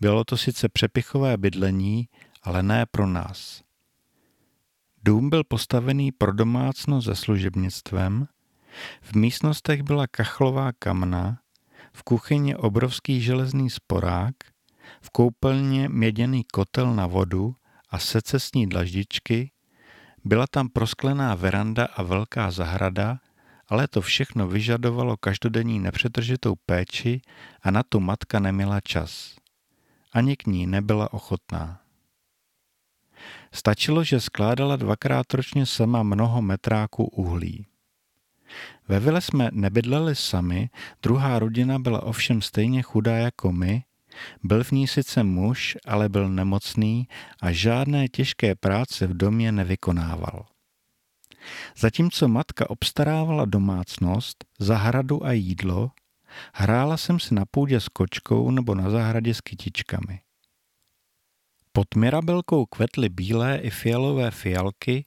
bylo 0.00 0.24
to 0.24 0.36
sice 0.36 0.68
přepichové 0.68 1.36
bydlení, 1.36 2.08
ale 2.42 2.62
ne 2.62 2.86
pro 2.90 3.06
nás. 3.06 3.62
Dům 5.04 5.30
byl 5.30 5.44
postavený 5.44 6.12
pro 6.12 6.32
domácnost 6.32 7.04
se 7.06 7.16
služebnictvem, 7.16 8.28
v 9.02 9.14
místnostech 9.14 9.82
byla 9.82 10.06
kachlová 10.06 10.72
kamna, 10.78 11.38
v 11.92 12.02
kuchyni 12.02 12.56
obrovský 12.56 13.20
železný 13.20 13.70
sporák, 13.70 14.34
v 15.00 15.10
koupelně 15.10 15.88
měděný 15.88 16.44
kotel 16.52 16.94
na 16.94 17.06
vodu 17.06 17.54
a 17.92 17.98
secesní 17.98 18.66
dlaždičky, 18.66 19.50
byla 20.24 20.46
tam 20.46 20.68
prosklená 20.68 21.34
veranda 21.34 21.84
a 21.84 22.02
velká 22.02 22.50
zahrada, 22.50 23.18
ale 23.68 23.88
to 23.88 24.00
všechno 24.00 24.48
vyžadovalo 24.48 25.16
každodenní 25.16 25.78
nepřetržitou 25.78 26.54
péči 26.66 27.20
a 27.62 27.70
na 27.70 27.82
tu 27.82 28.00
matka 28.00 28.40
neměla 28.40 28.80
čas. 28.80 29.36
Ani 30.12 30.36
k 30.36 30.46
ní 30.46 30.66
nebyla 30.66 31.12
ochotná. 31.12 31.80
Stačilo, 33.52 34.04
že 34.04 34.20
skládala 34.20 34.76
dvakrát 34.76 35.34
ročně 35.34 35.66
sama 35.66 36.02
mnoho 36.02 36.42
metráků 36.42 37.04
uhlí. 37.04 37.66
Ve 38.88 39.00
vile 39.00 39.20
jsme 39.20 39.48
nebydleli 39.52 40.16
sami, 40.16 40.70
druhá 41.02 41.38
rodina 41.38 41.78
byla 41.78 42.02
ovšem 42.02 42.42
stejně 42.42 42.82
chudá 42.82 43.16
jako 43.16 43.52
my, 43.52 43.84
byl 44.42 44.64
v 44.64 44.72
ní 44.72 44.88
sice 44.88 45.22
muž, 45.22 45.76
ale 45.86 46.08
byl 46.08 46.28
nemocný 46.28 47.08
a 47.40 47.52
žádné 47.52 48.08
těžké 48.08 48.54
práce 48.54 49.06
v 49.06 49.16
domě 49.16 49.52
nevykonával. 49.52 50.46
Zatímco 51.76 52.28
matka 52.28 52.70
obstarávala 52.70 53.44
domácnost, 53.44 54.44
zahradu 54.58 55.26
a 55.26 55.32
jídlo, 55.32 55.90
hrála 56.54 56.96
jsem 56.96 57.20
si 57.20 57.34
na 57.34 57.44
půdě 57.50 57.80
s 57.80 57.88
kočkou 57.88 58.50
nebo 58.50 58.74
na 58.74 58.90
zahradě 58.90 59.34
s 59.34 59.40
kytičkami. 59.40 60.20
Pod 61.72 61.94
mirabelkou 61.94 62.66
kvetly 62.66 63.08
bílé 63.08 63.56
i 63.56 63.70
fialové 63.70 64.30
fialky, 64.30 65.04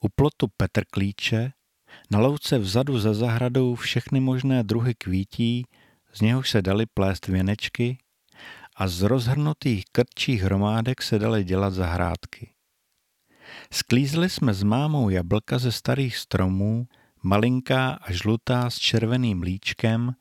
u 0.00 0.08
plotu 0.08 0.46
petrklíče, 0.56 1.52
na 2.10 2.18
louce 2.18 2.58
vzadu 2.58 2.98
za 2.98 3.14
zahradou 3.14 3.74
všechny 3.74 4.20
možné 4.20 4.62
druhy 4.62 4.94
kvítí, 4.94 5.64
z 6.12 6.20
něhož 6.20 6.50
se 6.50 6.62
daly 6.62 6.86
plést 6.86 7.26
věnečky 7.26 7.98
a 8.78 8.88
z 8.88 9.02
rozhrnutých 9.02 9.84
krčích 9.92 10.42
hromádek 10.42 11.02
se 11.02 11.18
daly 11.18 11.44
dělat 11.44 11.74
zahrádky. 11.74 12.50
Sklízli 13.72 14.30
jsme 14.30 14.54
s 14.54 14.62
mámou 14.62 15.08
jablka 15.08 15.58
ze 15.58 15.72
starých 15.72 16.16
stromů, 16.16 16.86
malinká 17.22 17.90
a 17.90 18.12
žlutá 18.12 18.70
s 18.70 18.78
červeným 18.78 19.42
líčkem. 19.42 20.14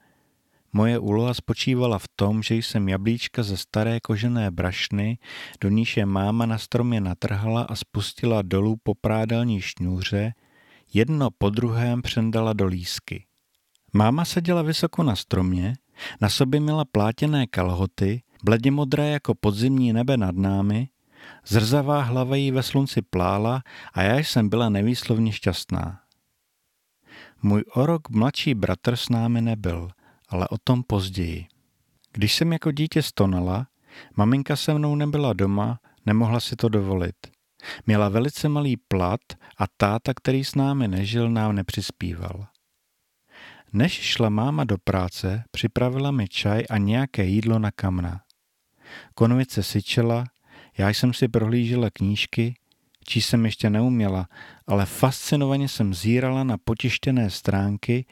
Moje 0.74 1.00
úloha 1.00 1.34
spočívala 1.34 2.00
v 2.00 2.08
tom, 2.16 2.44
že 2.44 2.56
jsem 2.56 2.90
jablíčka 2.90 3.44
ze 3.44 3.58
staré 3.58 4.00
kožené 4.00 4.52
brašny, 4.52 5.18
do 5.62 5.70
níž 5.70 5.98
je 5.98 6.06
máma 6.06 6.46
na 6.46 6.58
stromě 6.58 7.02
natrhala 7.02 7.62
a 7.62 7.76
spustila 7.76 8.42
dolů 8.42 8.76
po 8.84 8.96
prádelní 8.96 9.62
šňůře, 9.62 10.34
jedno 10.94 11.30
po 11.38 11.50
druhém 11.50 12.02
přendala 12.02 12.54
do 12.54 12.66
lísky. 12.66 13.26
Máma 13.94 14.26
seděla 14.26 14.62
vysoko 14.62 15.04
na 15.04 15.16
stromě, 15.16 15.76
na 16.22 16.30
sobě 16.30 16.60
měla 16.60 16.86
plátěné 16.86 17.48
kalhoty, 17.48 18.22
bledě 18.44 18.72
modré 18.72 19.10
jako 19.10 19.36
podzimní 19.36 19.94
nebe 19.94 20.18
nad 20.18 20.36
námi, 20.36 20.90
zrzavá 21.46 22.02
hlava 22.02 22.36
jí 22.36 22.52
ve 22.52 22.64
slunci 22.64 23.02
plála 23.02 23.64
a 23.94 24.02
já 24.02 24.18
jsem 24.18 24.50
byla 24.50 24.70
nevýslovně 24.70 25.32
šťastná. 25.32 26.00
Můj 27.42 27.64
o 27.74 27.86
rok 27.86 28.10
mladší 28.10 28.54
bratr 28.54 28.96
s 28.96 29.10
námi 29.10 29.42
nebyl, 29.42 29.90
ale 30.30 30.48
o 30.48 30.58
tom 30.58 30.84
později. 30.84 31.48
Když 32.14 32.36
jsem 32.36 32.54
jako 32.54 32.72
dítě 32.72 33.04
stonala, 33.04 33.68
maminka 34.16 34.56
se 34.56 34.74
mnou 34.74 34.96
nebyla 34.96 35.34
doma, 35.34 35.80
nemohla 36.06 36.40
si 36.40 36.56
to 36.56 36.70
dovolit. 36.70 37.16
Měla 37.88 38.10
velice 38.10 38.50
malý 38.50 38.78
plat 38.78 39.20
a 39.58 39.66
táta, 39.78 40.14
který 40.14 40.44
s 40.44 40.56
námi 40.56 40.88
nežil, 40.88 41.30
nám 41.30 41.56
nepřispíval. 41.56 42.48
Než 43.74 43.94
šla 43.94 44.30
máma 44.30 44.64
do 44.64 44.78
práce, 44.78 45.44
připravila 45.52 46.12
mi 46.12 46.28
čaj 46.28 46.64
a 46.70 46.78
nějaké 46.78 47.26
jídlo 47.26 47.60
na 47.60 47.72
kamna. 47.72 48.22
Konvice 49.16 49.64
syčela, 49.64 50.24
já 50.78 50.90
jsem 50.90 51.14
si 51.14 51.28
prohlížela 51.28 51.90
knížky, 51.94 52.56
čí 53.06 53.22
jsem 53.22 53.46
ještě 53.46 53.70
neuměla, 53.70 54.28
ale 54.68 54.86
fascinovaně 54.86 55.68
jsem 55.68 55.94
zírala 55.94 56.44
na 56.44 56.58
potištěné 56.58 57.30
stránky 57.30 58.06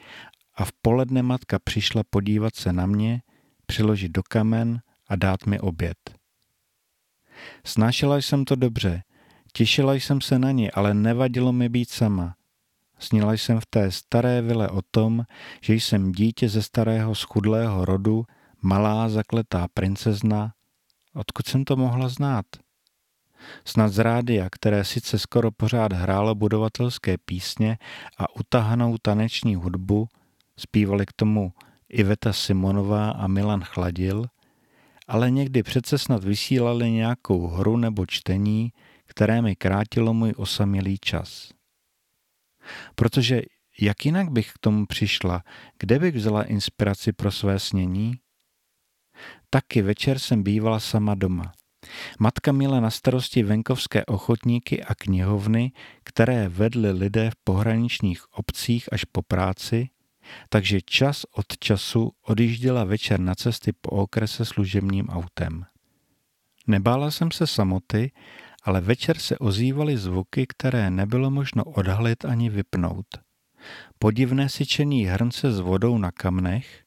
a 0.55 0.65
v 0.65 0.71
poledne 0.81 1.23
matka 1.23 1.59
přišla 1.59 2.03
podívat 2.09 2.55
se 2.55 2.73
na 2.73 2.85
mě, 2.85 3.21
přiložit 3.65 4.11
do 4.11 4.23
kamen 4.23 4.81
a 5.07 5.15
dát 5.15 5.45
mi 5.45 5.59
oběd. 5.59 5.97
Snášela 7.65 8.17
jsem 8.17 8.45
to 8.45 8.55
dobře, 8.55 9.03
těšila 9.53 9.93
jsem 9.93 10.21
se 10.21 10.39
na 10.39 10.51
ní, 10.51 10.71
ale 10.71 10.93
nevadilo 10.93 11.53
mi 11.53 11.69
být 11.69 11.89
sama. 11.89 12.35
Snila 12.99 13.33
jsem 13.33 13.59
v 13.59 13.65
té 13.65 13.91
staré 13.91 14.41
vile 14.41 14.69
o 14.69 14.81
tom, 14.91 15.23
že 15.61 15.73
jsem 15.73 16.11
dítě 16.11 16.49
ze 16.49 16.61
starého 16.61 17.15
schudlého 17.15 17.85
rodu, 17.85 18.25
malá 18.61 19.09
zakletá 19.09 19.67
princezna, 19.73 20.53
Odkud 21.15 21.47
jsem 21.47 21.63
to 21.63 21.75
mohla 21.75 22.09
znát? 22.09 22.45
Snad 23.65 23.89
z 23.89 23.99
rádia, 23.99 24.49
které 24.51 24.83
sice 24.83 25.19
skoro 25.19 25.51
pořád 25.51 25.93
hrálo 25.93 26.35
budovatelské 26.35 27.17
písně 27.17 27.77
a 28.17 28.35
utahanou 28.35 28.97
taneční 29.01 29.55
hudbu, 29.55 30.07
zpívali 30.59 31.05
k 31.05 31.13
tomu 31.13 31.53
Iveta 31.89 32.33
Simonová 32.33 33.09
a 33.09 33.27
Milan 33.27 33.63
Chladil, 33.63 34.25
ale 35.07 35.31
někdy 35.31 35.63
přece 35.63 35.97
snad 35.97 36.23
vysílali 36.23 36.91
nějakou 36.91 37.47
hru 37.47 37.77
nebo 37.77 38.05
čtení, 38.05 38.73
které 39.05 39.41
mi 39.41 39.55
krátilo 39.55 40.13
můj 40.13 40.33
osamělý 40.37 40.97
čas. 40.97 41.51
Protože 42.95 43.41
jak 43.79 44.05
jinak 44.05 44.31
bych 44.31 44.51
k 44.51 44.57
tomu 44.57 44.85
přišla, 44.85 45.43
kde 45.79 45.99
bych 45.99 46.15
vzala 46.15 46.43
inspiraci 46.43 47.13
pro 47.13 47.31
své 47.31 47.59
snění? 47.59 48.19
Taky 49.49 49.81
večer 49.81 50.19
jsem 50.19 50.43
bývala 50.43 50.79
sama 50.79 51.15
doma. 51.15 51.53
Matka 52.19 52.51
měla 52.51 52.79
na 52.79 52.89
starosti 52.89 53.43
venkovské 53.43 54.05
ochotníky 54.05 54.83
a 54.83 54.95
knihovny, 54.95 55.71
které 56.03 56.49
vedly 56.49 56.91
lidé 56.91 57.31
v 57.31 57.35
pohraničních 57.43 58.33
obcích 58.33 58.93
až 58.93 59.03
po 59.03 59.21
práci, 59.21 59.89
takže 60.49 60.81
čas 60.81 61.25
od 61.35 61.45
času 61.59 62.11
odjížděla 62.21 62.83
večer 62.83 63.19
na 63.19 63.35
cesty 63.35 63.71
po 63.81 63.89
okrese 63.89 64.45
služebním 64.45 65.09
autem. 65.09 65.65
Nebála 66.67 67.11
jsem 67.11 67.31
se 67.31 67.47
samoty, 67.47 68.11
ale 68.63 68.81
večer 68.81 69.17
se 69.17 69.37
ozývaly 69.37 69.97
zvuky, 69.97 70.45
které 70.47 70.89
nebylo 70.89 71.31
možno 71.31 71.63
odhalit 71.63 72.25
ani 72.25 72.49
vypnout. 72.49 73.05
Podivné 73.99 74.49
syčení 74.49 75.05
hrnce 75.05 75.51
s 75.51 75.59
vodou 75.59 75.97
na 75.97 76.11
kamnech, 76.11 76.83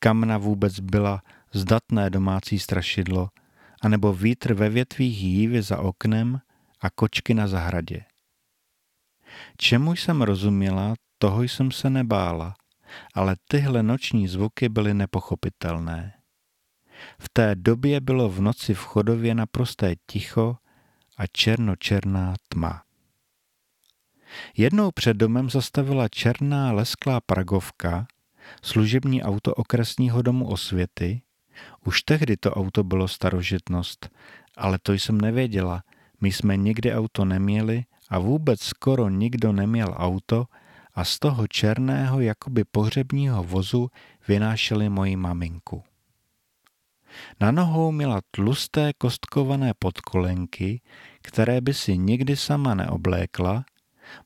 kamna 0.00 0.38
vůbec 0.38 0.80
byla 0.80 1.22
zdatné 1.52 2.10
domácí 2.10 2.58
strašidlo, 2.58 3.28
anebo 3.82 4.12
vítr 4.12 4.54
ve 4.54 4.68
větvích 4.68 5.22
jívy 5.22 5.62
za 5.62 5.78
oknem 5.78 6.40
a 6.80 6.90
kočky 6.90 7.34
na 7.34 7.46
zahradě. 7.46 8.04
Čemu 9.56 9.92
jsem 9.92 10.22
rozuměla, 10.22 10.94
toho 11.18 11.42
jsem 11.42 11.70
se 11.70 11.90
nebála, 11.90 12.54
ale 13.14 13.36
tyhle 13.48 13.82
noční 13.82 14.28
zvuky 14.28 14.68
byly 14.68 14.94
nepochopitelné. 14.94 16.14
V 17.18 17.28
té 17.32 17.54
době 17.54 18.00
bylo 18.00 18.28
v 18.28 18.40
noci 18.40 18.74
v 18.74 18.78
chodově 18.78 19.34
naprosté 19.34 19.94
ticho 20.06 20.56
a 21.16 21.26
černočerná 21.26 22.34
tma. 22.48 22.82
Jednou 24.56 24.90
před 24.90 25.16
domem 25.16 25.50
zastavila 25.50 26.08
černá 26.08 26.72
lesklá 26.72 27.20
pragovka, 27.20 28.06
služební 28.62 29.22
auto 29.22 29.54
okresního 29.54 30.22
domu 30.22 30.48
osvěty, 30.48 31.22
už 31.84 32.02
tehdy 32.02 32.36
to 32.36 32.50
auto 32.50 32.84
bylo 32.84 33.08
starožitnost, 33.08 34.10
ale 34.56 34.78
to 34.82 34.92
jsem 34.92 35.20
nevěděla. 35.20 35.82
My 36.20 36.32
jsme 36.32 36.56
nikdy 36.56 36.94
auto 36.94 37.24
neměli 37.24 37.84
a 38.08 38.18
vůbec 38.18 38.60
skoro 38.60 39.08
nikdo 39.08 39.52
neměl 39.52 39.94
auto 39.96 40.46
a 40.94 41.04
z 41.04 41.18
toho 41.18 41.46
černého 41.46 42.20
jakoby 42.20 42.64
pohřebního 42.64 43.42
vozu 43.42 43.90
vynášeli 44.28 44.88
moji 44.88 45.16
maminku. 45.16 45.82
Na 47.40 47.50
nohou 47.50 47.92
měla 47.92 48.20
tlusté 48.30 48.92
kostkované 48.98 49.72
podkolenky, 49.78 50.80
které 51.22 51.60
by 51.60 51.74
si 51.74 51.98
nikdy 51.98 52.36
sama 52.36 52.74
neoblékla. 52.74 53.64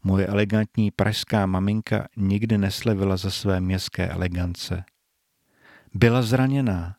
Moje 0.04 0.26
elegantní 0.26 0.90
pražská 0.90 1.46
maminka 1.46 2.08
nikdy 2.16 2.58
neslevila 2.58 3.16
za 3.16 3.30
své 3.30 3.60
městské 3.60 4.08
elegance. 4.08 4.84
Byla 5.94 6.22
zraněná, 6.22 6.94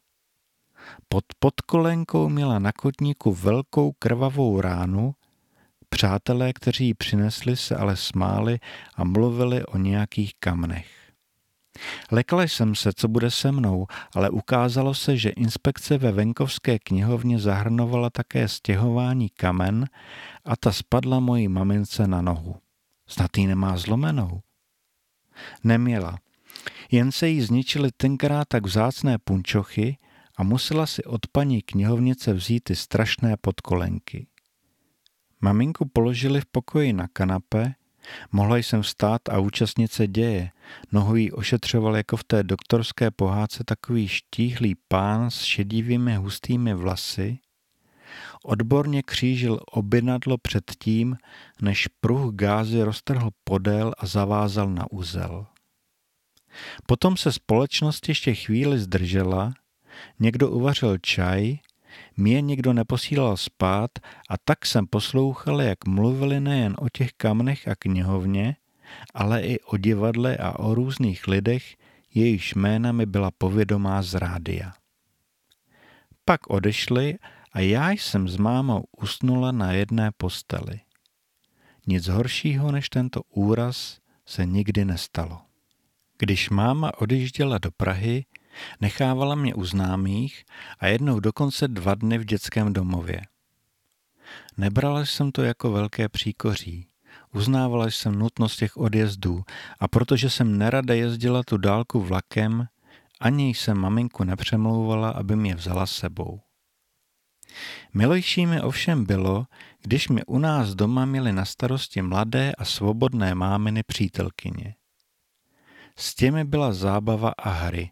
pod 1.13 1.26
podkolenkou 1.39 2.30
měla 2.30 2.60
na 2.60 2.71
kotníku 2.71 3.34
velkou 3.34 3.91
krvavou 3.99 4.62
ránu, 4.62 5.15
přátelé, 5.89 6.54
kteří 6.54 6.86
ji 6.86 6.93
přinesli, 6.93 7.58
se 7.58 7.76
ale 7.76 7.95
smáli 7.95 8.60
a 8.95 9.04
mluvili 9.04 9.65
o 9.65 9.78
nějakých 9.78 10.34
kamnech. 10.39 10.88
Lekla 12.12 12.43
jsem 12.43 12.76
se, 12.76 12.93
co 12.95 13.08
bude 13.08 13.32
se 13.32 13.52
mnou, 13.52 13.88
ale 14.15 14.30
ukázalo 14.30 14.93
se, 14.93 15.17
že 15.17 15.30
inspekce 15.30 15.97
ve 15.97 16.12
venkovské 16.12 16.80
knihovně 16.80 17.39
zahrnovala 17.39 18.10
také 18.10 18.47
stěhování 18.47 19.30
kamen 19.30 19.89
a 20.45 20.56
ta 20.56 20.71
spadla 20.71 21.19
mojí 21.19 21.47
mamince 21.47 22.08
na 22.08 22.21
nohu. 22.21 22.56
Snad 23.08 23.38
ji 23.38 23.47
nemá 23.47 23.78
zlomenou. 23.78 24.41
Neměla. 25.63 26.17
Jen 26.91 27.12
se 27.12 27.30
jí 27.30 27.41
zničily 27.41 27.89
tenkrát 27.97 28.47
tak 28.47 28.65
vzácné 28.65 29.17
punčochy, 29.17 29.97
a 30.37 30.43
musela 30.43 30.85
si 30.85 31.03
od 31.03 31.27
paní 31.27 31.61
knihovnice 31.61 32.33
vzít 32.33 32.63
ty 32.63 32.75
strašné 32.75 33.37
podkolenky. 33.37 34.27
Maminku 35.41 35.85
položili 35.85 36.41
v 36.41 36.45
pokoji 36.45 36.93
na 36.93 37.07
kanape, 37.07 37.75
Mohla 38.31 38.57
jsem 38.57 38.81
vstát 38.81 39.29
a 39.29 39.39
účastnit 39.39 39.91
se 39.91 40.07
děje. 40.07 40.51
Nohu 40.91 41.15
jí 41.15 41.31
ošetřoval 41.31 41.97
jako 41.97 42.17
v 42.17 42.23
té 42.23 42.43
doktorské 42.43 43.11
pohádce 43.11 43.63
takový 43.63 44.07
štíhlý 44.07 44.75
pán 44.87 45.31
s 45.31 45.41
šedivými 45.41 46.15
hustými 46.15 46.73
vlasy. 46.73 47.39
Odborně 48.43 49.03
křížil 49.03 49.59
obinadlo 49.71 50.37
před 50.37 50.71
tím, 50.79 51.17
než 51.61 51.87
pruh 51.87 52.33
gázy 52.33 52.83
roztrhl 52.83 53.29
podél 53.43 53.93
a 53.97 54.05
zavázal 54.05 54.69
na 54.69 54.91
úzel. 54.91 55.45
Potom 56.85 57.17
se 57.17 57.31
společnost 57.31 58.09
ještě 58.09 58.35
chvíli 58.35 58.79
zdržela, 58.79 59.53
někdo 60.19 60.49
uvařil 60.49 60.97
čaj, 60.97 61.58
mě 62.17 62.41
někdo 62.41 62.73
neposílal 62.73 63.38
spát 63.38 63.91
a 64.29 64.38
tak 64.45 64.65
jsem 64.65 64.88
poslouchal, 64.88 65.62
jak 65.62 65.86
mluvili 65.88 66.39
nejen 66.39 66.75
o 66.79 66.89
těch 66.89 67.13
kamnech 67.17 67.67
a 67.67 67.75
knihovně, 67.75 68.56
ale 69.13 69.41
i 69.41 69.60
o 69.60 69.77
divadle 69.77 70.38
a 70.38 70.60
o 70.60 70.75
různých 70.75 71.27
lidech, 71.27 71.75
jejichž 72.13 72.53
jména 72.53 72.91
mi 72.91 73.06
byla 73.06 73.32
povědomá 73.38 74.01
z 74.01 74.13
rádia. 74.13 74.73
Pak 76.25 76.49
odešli 76.49 77.17
a 77.53 77.60
já 77.60 77.91
jsem 77.91 78.27
s 78.27 78.38
mámou 78.38 78.84
usnula 78.97 79.51
na 79.51 79.71
jedné 79.71 80.12
posteli. 80.17 80.79
Nic 81.88 82.08
horšího 82.08 82.71
než 82.71 82.89
tento 82.89 83.21
úraz 83.29 83.99
se 84.25 84.45
nikdy 84.45 84.86
nestalo. 84.86 85.41
Když 86.17 86.49
máma 86.49 86.91
odjížděla 86.97 87.58
do 87.58 87.71
Prahy, 87.71 88.25
nechávala 88.81 89.35
mě 89.35 89.53
u 89.53 89.65
známých 89.65 90.45
a 90.79 90.87
jednou 90.87 91.19
dokonce 91.19 91.67
dva 91.67 91.95
dny 91.95 92.17
v 92.17 92.25
dětském 92.25 92.73
domově. 92.73 93.21
Nebrala 94.57 95.05
jsem 95.05 95.31
to 95.31 95.43
jako 95.43 95.71
velké 95.71 96.09
příkoří. 96.09 96.87
Uznávala 97.33 97.87
jsem 97.87 98.19
nutnost 98.19 98.57
těch 98.57 98.77
odjezdů 98.77 99.43
a 99.79 99.87
protože 99.87 100.29
jsem 100.29 100.57
nerada 100.57 100.93
jezdila 100.93 101.43
tu 101.43 101.57
dálku 101.57 102.01
vlakem, 102.01 102.67
ani 103.19 103.49
jsem 103.49 103.77
maminku 103.77 104.23
nepřemlouvala, 104.23 105.09
aby 105.09 105.35
mě 105.35 105.55
vzala 105.55 105.85
sebou. 105.85 106.41
Milejší 107.93 108.45
mi 108.45 108.61
ovšem 108.61 109.05
bylo, 109.05 109.45
když 109.81 110.09
mě 110.09 110.25
u 110.25 110.37
nás 110.37 110.75
doma 110.75 111.05
měly 111.05 111.33
na 111.33 111.45
starosti 111.45 112.01
mladé 112.01 112.51
a 112.57 112.65
svobodné 112.65 113.35
máminy 113.35 113.83
přítelkyně. 113.83 114.75
S 115.97 116.15
těmi 116.15 116.43
byla 116.43 116.73
zábava 116.73 117.33
a 117.37 117.49
hry, 117.49 117.91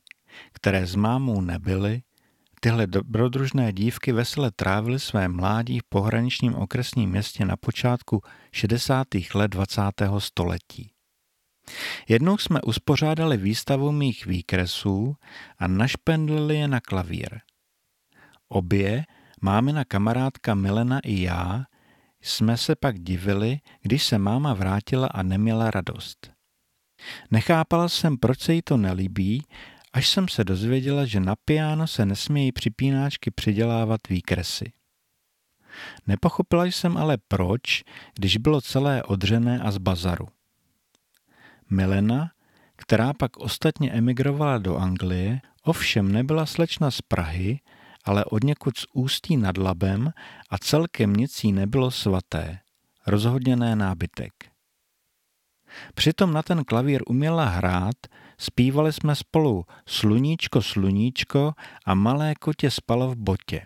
které 0.53 0.87
s 0.87 0.95
mámou 0.95 1.41
nebyly, 1.41 2.01
tyhle 2.59 2.87
dobrodružné 2.87 3.73
dívky 3.73 4.11
vesele 4.11 4.51
trávily 4.51 4.99
své 4.99 5.27
mládí 5.27 5.79
v 5.79 5.83
pohraničním 5.89 6.55
okresním 6.55 7.09
městě 7.09 7.45
na 7.45 7.57
počátku 7.57 8.21
60. 8.51 9.07
let 9.33 9.47
20. 9.47 9.81
století. 10.17 10.91
Jednou 12.09 12.37
jsme 12.37 12.61
uspořádali 12.61 13.37
výstavu 13.37 13.91
mých 13.91 14.25
výkresů 14.25 15.15
a 15.57 15.67
našpendlili 15.67 16.55
je 16.55 16.67
na 16.67 16.79
klavír. 16.79 17.39
Obě, 18.49 19.05
mámina 19.41 19.85
kamarádka 19.85 20.55
Milena 20.55 20.99
i 20.99 21.21
já, 21.21 21.65
jsme 22.21 22.57
se 22.57 22.75
pak 22.75 22.99
divili, 22.99 23.59
když 23.81 24.03
se 24.03 24.17
máma 24.17 24.53
vrátila 24.53 25.07
a 25.07 25.23
neměla 25.23 25.71
radost. 25.71 26.31
Nechápala 27.31 27.89
jsem, 27.89 28.17
proč 28.17 28.39
se 28.39 28.53
jí 28.53 28.61
to 28.61 28.77
nelíbí, 28.77 29.43
až 29.93 30.07
jsem 30.07 30.27
se 30.27 30.43
dozvěděla, 30.43 31.05
že 31.05 31.19
na 31.19 31.35
piano 31.45 31.87
se 31.87 32.05
nesmějí 32.05 32.51
připínáčky 32.51 33.31
přidělávat 33.31 34.01
výkresy. 34.09 34.71
Nepochopila 36.07 36.65
jsem 36.65 36.97
ale 36.97 37.17
proč, 37.27 37.83
když 38.15 38.37
bylo 38.37 38.61
celé 38.61 39.03
odřené 39.03 39.59
a 39.59 39.71
z 39.71 39.77
bazaru. 39.77 40.27
Milena, 41.69 42.31
která 42.75 43.13
pak 43.13 43.37
ostatně 43.37 43.91
emigrovala 43.91 44.57
do 44.57 44.77
Anglie, 44.77 45.41
ovšem 45.63 46.11
nebyla 46.11 46.45
slečna 46.45 46.91
z 46.91 47.01
Prahy, 47.01 47.59
ale 48.03 48.25
od 48.25 48.43
někud 48.43 48.77
z 48.77 48.85
ústí 48.93 49.37
nad 49.37 49.57
Labem 49.57 50.13
a 50.49 50.57
celkem 50.57 51.13
nic 51.13 51.43
jí 51.43 51.51
nebylo 51.51 51.91
svaté, 51.91 52.59
rozhodně 53.07 53.55
ne 53.55 53.75
nábytek. 53.75 54.33
Přitom 55.93 56.33
na 56.33 56.43
ten 56.43 56.63
klavír 56.63 57.01
uměla 57.07 57.45
hrát, 57.45 57.95
zpívali 58.41 58.93
jsme 58.93 59.15
spolu 59.15 59.65
Sluníčko, 59.85 60.61
sluníčko 60.61 61.53
a 61.85 61.93
malé 61.93 62.35
kotě 62.35 62.71
spalo 62.71 63.11
v 63.11 63.15
botě. 63.15 63.65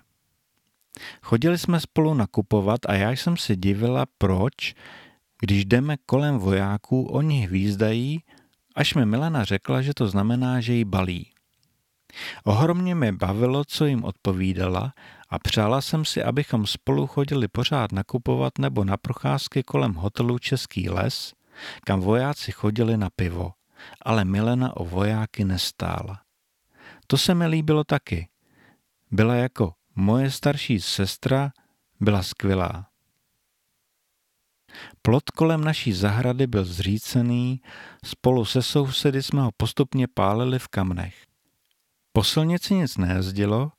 Chodili 1.22 1.58
jsme 1.58 1.80
spolu 1.80 2.14
nakupovat 2.14 2.80
a 2.88 2.94
já 2.94 3.12
jsem 3.12 3.38
si 3.38 3.56
divila, 3.56 4.06
proč, 4.18 4.74
když 5.40 5.66
jdeme 5.66 5.98
kolem 6.06 6.38
vojáků, 6.38 7.04
oni 7.04 7.42
hvízdají, 7.42 8.24
až 8.76 8.94
mi 8.94 9.06
Milena 9.06 9.44
řekla, 9.44 9.82
že 9.82 9.94
to 9.94 10.08
znamená, 10.08 10.62
že 10.62 10.74
jí 10.74 10.86
balí. 10.86 11.32
Ohromně 12.44 12.96
mě 12.96 13.12
bavilo, 13.12 13.64
co 13.66 13.86
jim 13.86 14.04
odpovídala 14.04 14.94
a 15.30 15.40
přála 15.40 15.82
jsem 15.82 16.06
si, 16.06 16.24
abychom 16.24 16.68
spolu 16.68 17.08
chodili 17.08 17.48
pořád 17.48 17.92
nakupovat 17.92 18.60
nebo 18.60 18.84
na 18.84 18.98
procházky 18.98 19.64
kolem 19.64 19.94
hotelu 19.94 20.40
Český 20.40 20.90
les, 20.90 21.34
kam 21.86 22.00
vojáci 22.00 22.52
chodili 22.52 22.98
na 22.98 23.10
pivo, 23.16 23.52
ale 24.02 24.26
Milena 24.26 24.78
o 24.78 24.86
vojáky 24.86 25.46
nestála. 25.46 26.22
To 27.08 27.18
se 27.18 27.36
mi 27.36 27.48
líbilo 27.48 27.84
taky. 27.84 28.28
Byla 29.12 29.36
jako 29.36 29.74
moje 29.96 30.32
starší 30.32 30.82
sestra, 30.82 31.52
byla 32.00 32.24
skvělá. 32.24 32.88
Plot 35.02 35.32
kolem 35.32 35.64
naší 35.64 35.94
zahrady 35.94 36.48
byl 36.48 36.66
zřícený, 36.66 37.62
spolu 38.06 38.46
se 38.46 38.62
sousedy 38.62 39.24
jsme 39.24 39.42
ho 39.42 39.52
postupně 39.58 40.08
pálili 40.08 40.60
v 40.60 40.68
kamnech. 40.68 41.16
Po 42.14 42.24
silnici 42.24 42.74
nic 42.74 42.98
nejezdilo, 42.98 43.72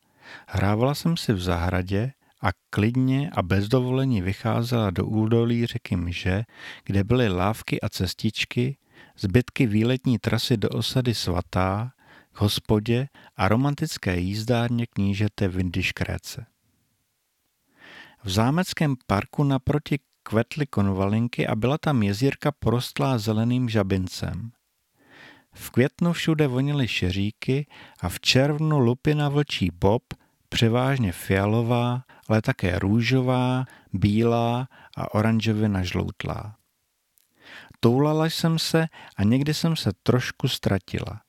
hrávala 0.48 0.94
jsem 0.94 1.16
si 1.16 1.32
v 1.32 1.40
zahradě 1.40 2.12
a 2.42 2.48
klidně 2.70 3.30
a 3.32 3.42
bez 3.42 3.68
dovolení 3.68 4.22
vycházela 4.22 4.90
do 4.90 5.06
údolí 5.06 5.66
řeky 5.66 5.96
Mže, 5.96 6.42
kde 6.84 7.04
byly 7.04 7.28
lávky 7.28 7.80
a 7.80 7.88
cestičky, 7.88 8.76
zbytky 9.18 9.66
výletní 9.66 10.18
trasy 10.18 10.56
do 10.56 10.68
osady 10.68 11.14
Svatá, 11.14 11.92
k 12.32 12.40
hospodě 12.40 13.08
a 13.36 13.48
romantické 13.48 14.18
jízdárně 14.18 14.86
knížete 14.86 15.48
Vindyškréce. 15.48 16.46
V 18.24 18.30
zámeckém 18.30 18.94
parku 19.06 19.44
naproti 19.44 19.98
kvetly 20.22 20.66
konvalinky 20.66 21.46
a 21.46 21.56
byla 21.56 21.78
tam 21.78 22.02
jezírka 22.02 22.52
porostlá 22.52 23.18
zeleným 23.18 23.68
žabincem. 23.68 24.50
V 25.52 25.70
květnu 25.70 26.12
všude 26.12 26.46
vonily 26.46 26.88
šeříky 26.88 27.66
a 28.00 28.08
v 28.08 28.20
červnu 28.20 28.78
lupina 28.78 29.28
vlčí 29.28 29.70
bob, 29.80 30.02
převážně 30.48 31.12
fialová, 31.12 32.02
ale 32.28 32.42
také 32.42 32.78
růžová, 32.78 33.64
bílá 33.92 34.68
a 34.96 35.14
oranžově 35.14 35.70
žloutlá. 35.82 36.55
Toulala 37.86 38.26
jsem 38.26 38.58
se 38.58 38.86
a 39.16 39.22
někdy 39.24 39.54
jsem 39.54 39.76
se 39.76 39.90
trošku 40.02 40.48
ztratila. 40.48 41.20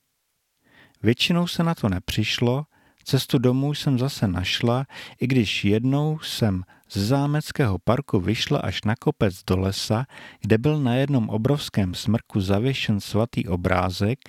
Většinou 1.03 1.47
se 1.47 1.63
na 1.63 1.75
to 1.75 1.89
nepřišlo, 1.89 2.65
cestu 3.03 3.37
domů 3.37 3.73
jsem 3.73 3.99
zase 3.99 4.27
našla, 4.27 4.85
i 5.21 5.27
když 5.27 5.65
jednou 5.65 6.19
jsem 6.19 6.63
z 6.89 6.97
zámeckého 6.97 7.77
parku 7.77 8.19
vyšla 8.19 8.59
až 8.59 8.83
na 8.83 8.95
kopec 8.95 9.43
do 9.43 9.57
lesa, 9.57 10.05
kde 10.41 10.57
byl 10.57 10.79
na 10.79 10.95
jednom 10.95 11.29
obrovském 11.29 11.93
smrku 11.93 12.41
zavěšen 12.41 12.99
svatý 12.99 13.47
obrázek 13.47 14.19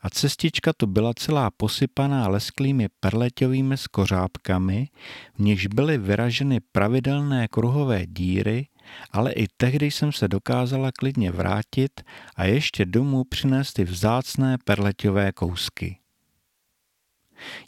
a 0.00 0.10
cestička 0.10 0.72
tu 0.76 0.86
byla 0.86 1.14
celá 1.14 1.50
posypaná 1.50 2.28
lesklými 2.28 2.88
perleťovými 3.00 3.76
skořápkami, 3.76 4.88
v 5.34 5.38
nichž 5.38 5.66
byly 5.66 5.98
vyraženy 5.98 6.60
pravidelné 6.72 7.48
kruhové 7.48 8.06
díry, 8.06 8.66
ale 9.10 9.32
i 9.32 9.46
tehdy 9.56 9.90
jsem 9.90 10.12
se 10.12 10.28
dokázala 10.28 10.92
klidně 10.92 11.30
vrátit 11.30 12.00
a 12.36 12.44
ještě 12.44 12.84
domů 12.84 13.24
přinést 13.24 13.72
ty 13.72 13.84
vzácné 13.84 14.58
perleťové 14.64 15.32
kousky. 15.32 15.98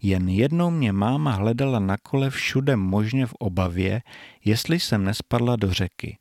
Jen 0.02 0.28
jednou 0.28 0.70
mě 0.70 0.92
máma 0.92 1.32
hledala 1.32 1.78
na 1.78 1.96
kole 1.96 2.30
všude 2.30 2.76
možně 2.76 3.26
v 3.26 3.34
obavě, 3.38 4.02
jestli 4.44 4.80
jsem 4.80 5.04
nespadla 5.04 5.56
do 5.56 5.72
řeky. 5.72 6.18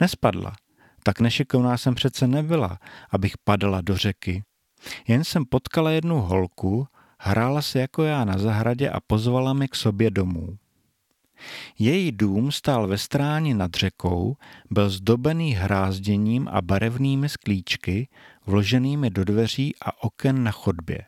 Nespadla, 0.00 0.52
tak 1.02 1.20
nešikovná 1.20 1.76
jsem 1.76 1.94
přece 1.94 2.26
nebyla, 2.26 2.78
abych 3.10 3.32
padala 3.44 3.80
do 3.80 3.96
řeky. 3.96 4.42
Jen 5.08 5.24
jsem 5.24 5.44
potkala 5.44 5.90
jednu 5.90 6.20
holku, 6.20 6.86
hrála 7.18 7.62
se 7.62 7.80
jako 7.80 8.02
já 8.02 8.24
na 8.24 8.38
zahradě 8.38 8.90
a 8.90 9.00
pozvala 9.00 9.52
mi 9.52 9.68
k 9.68 9.74
sobě 9.74 10.10
domů. 10.10 10.58
Její 11.78 12.12
dům 12.12 12.52
stál 12.52 12.88
ve 12.88 12.98
stráni 12.98 13.54
nad 13.54 13.74
řekou, 13.74 14.36
byl 14.70 14.90
zdobený 14.90 15.52
hrázděním 15.52 16.48
a 16.48 16.62
barevnými 16.62 17.28
sklíčky, 17.28 18.08
vloženými 18.46 19.10
do 19.10 19.24
dveří 19.24 19.74
a 19.80 20.02
oken 20.02 20.44
na 20.44 20.50
chodbě. 20.50 21.04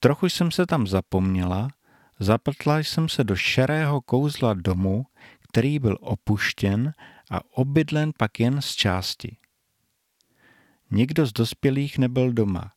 Trochu 0.00 0.26
jsem 0.26 0.50
se 0.50 0.66
tam 0.66 0.86
zapomněla, 0.86 1.68
zapletla 2.20 2.78
jsem 2.78 3.08
se 3.08 3.24
do 3.24 3.36
šerého 3.36 4.00
kouzla 4.00 4.54
domu, 4.54 5.06
který 5.48 5.78
byl 5.78 5.98
opuštěn 6.00 6.92
a 7.30 7.40
obydlen 7.50 8.12
pak 8.18 8.40
jen 8.40 8.62
z 8.62 8.74
části. 8.74 9.36
Nikdo 10.90 11.26
z 11.26 11.32
dospělých 11.32 11.98
nebyl 11.98 12.32
doma. 12.32 12.72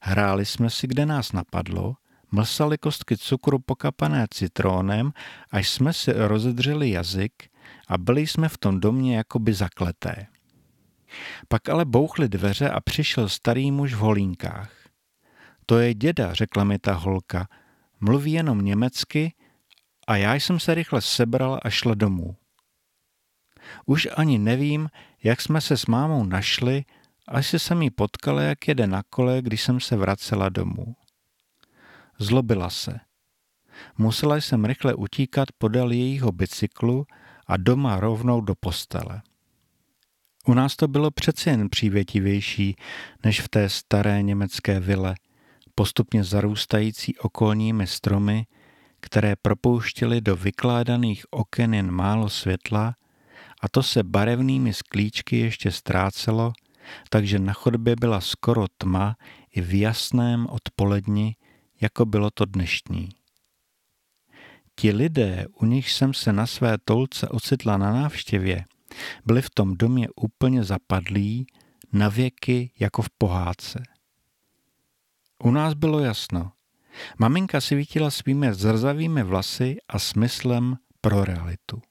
Hráli 0.00 0.46
jsme 0.46 0.70
si, 0.70 0.86
kde 0.86 1.06
nás 1.06 1.32
napadlo, 1.32 1.94
mlsali 2.30 2.78
kostky 2.78 3.16
cukru 3.16 3.58
pokapané 3.58 4.26
citrónem, 4.30 5.12
až 5.50 5.68
jsme 5.68 5.92
si 5.92 6.12
rozedřeli 6.12 6.90
jazyk 6.90 7.32
a 7.88 7.98
byli 7.98 8.26
jsme 8.26 8.48
v 8.48 8.58
tom 8.58 8.80
domě 8.80 9.16
jakoby 9.16 9.54
zakleté. 9.54 10.26
Pak 11.48 11.68
ale 11.68 11.84
bouchly 11.84 12.28
dveře 12.28 12.70
a 12.70 12.80
přišel 12.80 13.28
starý 13.28 13.70
muž 13.70 13.94
v 13.94 13.98
holínkách. 13.98 14.72
To 15.66 15.78
je 15.78 15.94
děda, 15.94 16.34
řekla 16.34 16.64
mi 16.64 16.78
ta 16.78 16.92
holka. 16.92 17.48
Mluví 18.00 18.32
jenom 18.32 18.60
německy 18.60 19.34
a 20.06 20.16
já 20.16 20.34
jsem 20.34 20.60
se 20.60 20.74
rychle 20.74 21.00
sebral 21.00 21.60
a 21.62 21.70
šla 21.70 21.94
domů. 21.94 22.36
Už 23.86 24.08
ani 24.16 24.38
nevím, 24.38 24.88
jak 25.22 25.40
jsme 25.40 25.60
se 25.60 25.76
s 25.76 25.86
mámou 25.86 26.24
našli, 26.24 26.84
až 27.28 27.54
se 27.58 27.74
jí 27.80 27.90
potkala, 27.90 28.42
jak 28.42 28.68
jede 28.68 28.86
na 28.86 29.02
kole, 29.10 29.42
když 29.42 29.62
jsem 29.62 29.80
se 29.80 29.96
vracela 29.96 30.48
domů. 30.48 30.96
Zlobila 32.18 32.70
se. 32.70 33.00
Musela 33.98 34.36
jsem 34.36 34.64
rychle 34.64 34.94
utíkat 34.94 35.48
podél 35.58 35.90
jejího 35.90 36.32
bicyklu 36.32 37.06
a 37.46 37.56
doma 37.56 38.00
rovnou 38.00 38.40
do 38.40 38.54
postele. 38.54 39.22
U 40.46 40.54
nás 40.54 40.76
to 40.76 40.88
bylo 40.88 41.10
přeci 41.10 41.50
jen 41.50 41.68
přívětivější 41.70 42.76
než 43.24 43.40
v 43.40 43.48
té 43.48 43.68
staré 43.68 44.22
německé 44.22 44.80
vile, 44.80 45.14
postupně 45.74 46.24
zarůstající 46.24 47.18
okolními 47.18 47.86
stromy, 47.86 48.46
které 49.00 49.36
propouštěly 49.36 50.20
do 50.20 50.36
vykládaných 50.36 51.24
oken 51.30 51.74
jen 51.74 51.90
málo 51.90 52.28
světla 52.28 52.94
a 53.60 53.68
to 53.68 53.82
se 53.82 54.02
barevnými 54.02 54.72
sklíčky 54.72 55.38
ještě 55.38 55.70
ztrácelo, 55.72 56.52
takže 57.10 57.38
na 57.38 57.52
chodbě 57.52 57.96
byla 58.00 58.20
skoro 58.20 58.66
tma 58.78 59.16
i 59.54 59.60
v 59.60 59.80
jasném 59.80 60.46
odpoledni, 60.46 61.36
jako 61.80 62.06
bylo 62.06 62.30
to 62.30 62.44
dnešní. 62.44 63.08
Ti 64.74 64.92
lidé, 64.92 65.46
u 65.60 65.66
nich 65.66 65.90
jsem 65.90 66.14
se 66.14 66.32
na 66.32 66.46
své 66.46 66.78
tolce 66.84 67.28
ocitla 67.28 67.76
na 67.76 67.92
návštěvě, 67.92 68.64
byli 69.24 69.42
v 69.42 69.50
tom 69.50 69.76
domě 69.76 70.08
úplně 70.16 70.64
zapadlí, 70.64 71.46
na 71.92 72.08
věky 72.08 72.72
jako 72.78 73.02
v 73.02 73.10
pohádce. 73.18 73.82
U 75.44 75.50
nás 75.50 75.74
bylo 75.74 76.00
jasno. 76.00 76.52
Maminka 77.18 77.60
svítila 77.60 78.10
svými 78.10 78.54
zrzavými 78.54 79.22
vlasy 79.22 79.76
a 79.88 79.98
smyslem 79.98 80.76
pro 81.00 81.24
realitu. 81.24 81.82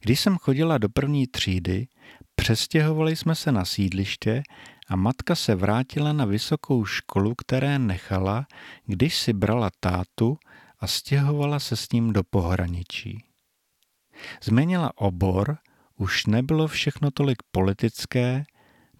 Když 0.00 0.20
jsem 0.20 0.38
chodila 0.38 0.78
do 0.78 0.88
první 0.88 1.26
třídy, 1.26 1.88
přestěhovali 2.34 3.16
jsme 3.16 3.34
se 3.34 3.52
na 3.52 3.64
sídliště 3.64 4.42
a 4.88 4.96
matka 4.96 5.34
se 5.34 5.54
vrátila 5.54 6.12
na 6.12 6.24
vysokou 6.24 6.84
školu, 6.84 7.34
které 7.34 7.78
nechala, 7.78 8.46
když 8.86 9.18
si 9.18 9.32
brala 9.32 9.70
tátu 9.80 10.38
a 10.80 10.86
stěhovala 10.86 11.58
se 11.58 11.76
s 11.76 11.92
ním 11.92 12.12
do 12.12 12.24
pohraničí. 12.24 13.24
Změnila 14.42 14.92
obor, 14.96 15.58
už 15.96 16.26
nebylo 16.26 16.68
všechno 16.68 17.10
tolik 17.10 17.42
politické, 17.50 18.44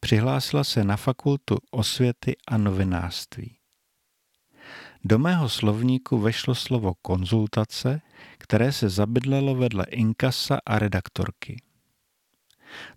přihlásila 0.01 0.65
se 0.65 0.85
na 0.85 0.97
fakultu 0.97 1.57
osvěty 1.71 2.37
a 2.49 2.59
novinářství. 2.59 3.57
Do 5.05 5.19
mého 5.19 5.49
slovníku 5.49 6.19
vešlo 6.19 6.55
slovo 6.55 6.95
konzultace, 7.03 8.01
které 8.39 8.73
se 8.73 8.89
zabydlelo 8.89 9.55
vedle 9.55 9.85
inkasa 9.91 10.59
a 10.67 10.79
redaktorky. 10.79 11.63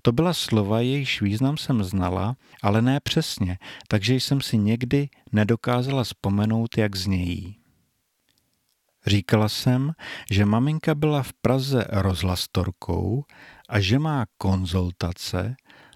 To 0.01 0.11
byla 0.11 0.33
slova, 0.33 0.81
jejichž 0.81 1.21
význam 1.21 1.57
jsem 1.57 1.83
znala, 1.83 2.35
ale 2.63 2.81
ne 2.81 2.99
přesně, 2.99 3.57
takže 3.87 4.13
jsem 4.13 4.41
si 4.41 4.57
někdy 4.57 5.09
nedokázala 5.31 6.03
vzpomenout, 6.03 6.77
jak 6.77 6.95
znějí. 6.95 7.55
Říkala 9.07 9.49
jsem, 9.49 9.91
že 10.31 10.45
maminka 10.45 10.95
byla 10.95 11.23
v 11.23 11.33
Praze 11.33 11.85
rozhlastorkou 11.89 13.23
a 13.69 13.79
že 13.79 13.99
má 13.99 14.25
konzultace, 14.37 15.55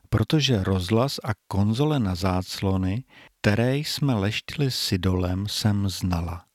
protože 0.09 0.63
rozhlas 0.63 1.19
a 1.23 1.31
konzole 1.47 1.99
na 1.99 2.15
záclony, 2.15 3.03
které 3.41 3.77
jsme 3.77 4.13
leštili 4.13 4.71
s 4.71 4.91
idolem, 4.91 5.47
jsem 5.47 5.89
znala. 5.89 6.45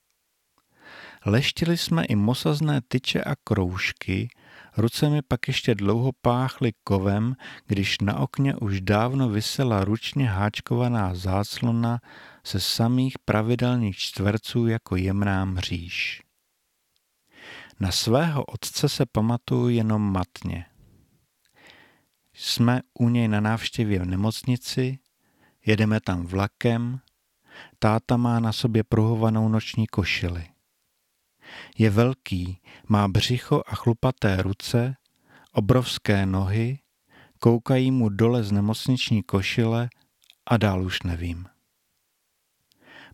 Leštili 1.25 1.77
jsme 1.77 2.05
i 2.05 2.15
mosazné 2.15 2.81
tyče 2.87 3.23
a 3.23 3.35
kroužky, 3.43 4.29
ruce 4.77 5.09
mi 5.09 5.21
pak 5.21 5.47
ještě 5.47 5.75
dlouho 5.75 6.11
páchly 6.21 6.73
kovem, 6.83 7.35
když 7.67 7.97
na 8.01 8.19
okně 8.19 8.55
už 8.55 8.81
dávno 8.81 9.29
vysela 9.29 9.83
ručně 9.83 10.29
háčkovaná 10.29 11.15
záclona 11.15 11.99
se 12.43 12.59
samých 12.59 13.19
pravidelných 13.19 13.97
čtverců 13.97 14.67
jako 14.67 14.95
jemná 14.95 15.45
mříž. 15.45 16.23
Na 17.79 17.91
svého 17.91 18.43
otce 18.43 18.89
se 18.89 19.05
pamatuju 19.05 19.69
jenom 19.69 20.11
matně. 20.11 20.65
Jsme 22.33 22.81
u 22.93 23.09
něj 23.09 23.27
na 23.27 23.39
návštěvě 23.39 23.99
v 23.99 24.05
nemocnici, 24.05 24.99
jedeme 25.65 25.99
tam 25.99 26.25
vlakem, 26.25 26.99
táta 27.79 28.17
má 28.17 28.39
na 28.39 28.53
sobě 28.53 28.83
pruhovanou 28.83 29.49
noční 29.49 29.87
košili. 29.87 30.47
Je 31.77 31.89
velký, 31.89 32.61
má 32.87 33.07
břicho 33.07 33.61
a 33.67 33.75
chlupaté 33.75 34.41
ruce, 34.41 34.95
obrovské 35.53 36.25
nohy, 36.25 36.79
koukají 37.39 37.91
mu 37.91 38.09
dole 38.09 38.43
z 38.43 38.51
nemocniční 38.51 39.23
košile 39.23 39.89
a 40.47 40.57
dál 40.57 40.83
už 40.83 41.03
nevím. 41.03 41.45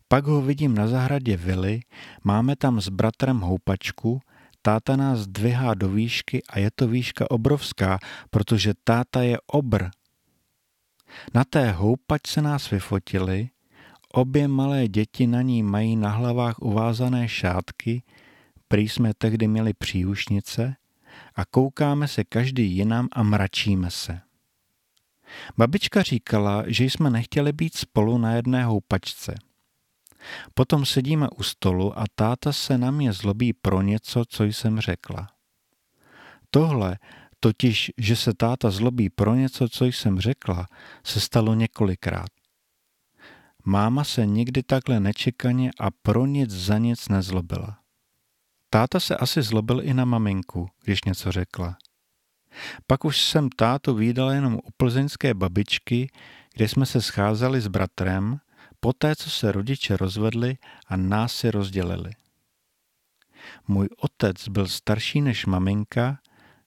Pak 0.08 0.26
ho 0.26 0.42
vidím 0.42 0.76
na 0.76 0.88
zahradě 0.88 1.38
vily, 1.38 1.80
máme 2.24 2.56
tam 2.56 2.82
s 2.82 2.90
bratrem 2.90 3.40
houpačku, 3.40 4.22
táta 4.62 4.96
nás 4.96 5.28
dvihá 5.28 5.74
do 5.74 5.90
výšky 5.90 6.44
a 6.50 6.60
je 6.60 6.70
to 6.76 6.88
výška 6.88 7.32
obrovská, 7.32 8.00
protože 8.30 8.74
táta 8.84 9.22
je 9.22 9.38
obr. 9.48 9.90
Na 11.34 11.44
té 11.44 11.72
houpač 11.72 12.22
se 12.28 12.42
nás 12.42 12.70
vyfotili, 12.70 13.50
obě 14.14 14.48
malé 14.48 14.88
děti 14.88 15.28
na 15.28 15.42
ní 15.42 15.64
mají 15.64 15.96
na 15.96 16.10
hlavách 16.10 16.60
uvázané 16.60 17.28
šátky, 17.28 18.04
prý 18.68 18.90
jsme 18.90 19.14
tehdy 19.14 19.48
měli 19.48 19.74
příušnice 19.74 20.76
a 21.36 21.46
koukáme 21.46 22.08
se 22.08 22.24
každý 22.24 22.72
jinam 22.72 23.08
a 23.12 23.24
mračíme 23.24 23.92
se. 23.92 24.22
Babička 25.58 26.02
říkala, 26.04 26.64
že 26.68 26.84
jsme 26.84 27.10
nechtěli 27.10 27.54
být 27.54 27.78
spolu 27.78 28.18
na 28.18 28.32
jedné 28.32 28.64
houpačce. 28.64 29.36
Potom 30.54 30.86
sedíme 30.86 31.30
u 31.30 31.44
stolu 31.44 32.00
a 32.00 32.04
táta 32.16 32.54
se 32.54 32.78
na 32.78 32.92
mě 32.92 33.14
zlobí 33.14 33.54
pro 33.54 33.82
něco, 33.82 34.24
co 34.30 34.44
jsem 34.44 34.80
řekla. 34.80 35.28
Tohle, 36.50 36.98
totiž, 37.40 37.92
že 37.98 38.16
se 38.16 38.34
táta 38.34 38.72
zlobí 38.72 39.10
pro 39.10 39.36
něco, 39.36 39.70
co 39.70 39.86
jsem 39.86 40.20
řekla, 40.20 40.68
se 41.04 41.20
stalo 41.20 41.54
několikrát. 41.54 42.30
Máma 43.66 44.04
se 44.04 44.26
nikdy 44.26 44.64
takhle 44.64 45.00
nečekaně 45.00 45.72
a 45.80 45.92
pro 45.92 46.26
nic 46.26 46.50
za 46.52 46.78
nic 46.78 47.10
nezlobila. 47.10 47.85
Táta 48.70 49.00
se 49.00 49.18
asi 49.18 49.42
zlobil 49.42 49.82
i 49.84 49.94
na 49.94 50.06
maminku, 50.06 50.70
když 50.84 51.04
něco 51.04 51.32
řekla. 51.32 51.78
Pak 52.88 53.06
už 53.06 53.22
jsem 53.22 53.50
tátu 53.50 53.94
výdala 53.94 54.34
jenom 54.34 54.56
u 54.56 54.72
plzeňské 54.78 55.34
babičky, 55.34 56.10
kde 56.54 56.68
jsme 56.68 56.86
se 56.86 57.02
scházeli 57.02 57.62
s 57.62 57.68
bratrem, 57.68 58.40
poté 58.80 59.16
co 59.16 59.30
se 59.30 59.52
rodiče 59.52 59.98
rozvedli 59.98 60.58
a 60.88 60.98
nás 60.98 61.36
si 61.36 61.52
rozdělili. 61.52 62.12
Můj 63.68 63.90
otec 63.98 64.48
byl 64.48 64.68
starší 64.68 65.22
než 65.22 65.46
maminka, 65.46 66.20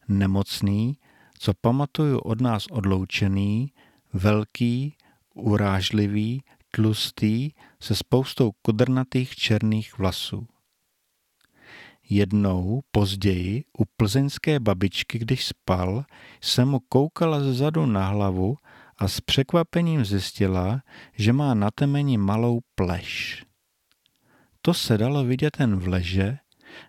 nemocný, 0.09 0.99
co 1.39 1.55
pamatuju 1.55 2.19
od 2.19 2.41
nás 2.41 2.67
odloučený, 2.71 3.73
velký, 4.13 4.97
urážlivý, 5.35 6.43
tlustý, 6.71 7.51
se 7.81 7.95
spoustou 7.95 8.53
kudrnatých 8.63 9.37
černých 9.37 9.99
vlasů. 9.99 10.47
Jednou 12.11 12.81
později 12.91 13.65
u 13.79 13.85
plzeňské 13.97 14.61
babičky, 14.61 15.19
když 15.19 15.47
spal, 15.47 16.05
jsem 16.41 16.69
mu 16.69 16.81
koukala 16.81 17.41
zezadu 17.41 17.87
na 17.87 18.09
hlavu 18.09 18.57
a 18.99 19.09
s 19.09 19.21
překvapením 19.21 20.05
zjistila, 20.05 20.83
že 21.13 21.33
má 21.33 21.55
na 21.55 21.71
temeni 21.71 22.19
malou 22.19 22.61
pleš. 22.75 23.45
To 24.63 24.75
se 24.75 24.99
dalo 24.99 25.25
vidět 25.25 25.57
jen 25.61 25.77
v 25.77 25.89
leže, 25.89 26.39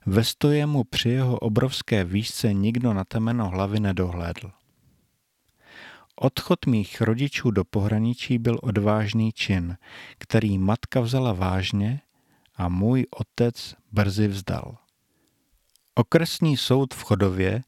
ve 0.06 0.24
stoje 0.24 0.66
mu 0.66 0.84
při 0.84 1.10
jeho 1.10 1.40
obrovské 1.40 2.04
výšce 2.04 2.54
nikdo 2.54 2.94
na 2.94 3.04
temeno 3.04 3.50
hlavy 3.50 3.80
nedohlédl. 3.80 4.52
Odchod 6.16 6.66
mých 6.66 7.02
rodičů 7.02 7.52
do 7.52 7.66
pohraničí 7.66 8.38
byl 8.38 8.60
odvážný 8.62 9.32
čin, 9.32 9.78
který 10.18 10.58
matka 10.58 11.00
vzala 11.00 11.34
vážně 11.34 12.02
a 12.56 12.70
můj 12.70 13.06
otec 13.12 13.76
brzy 13.92 14.28
vzdal. 14.28 14.78
Okresní 16.00 16.58
soud 16.58 16.94
v 16.94 17.04
Chodově 17.04 17.64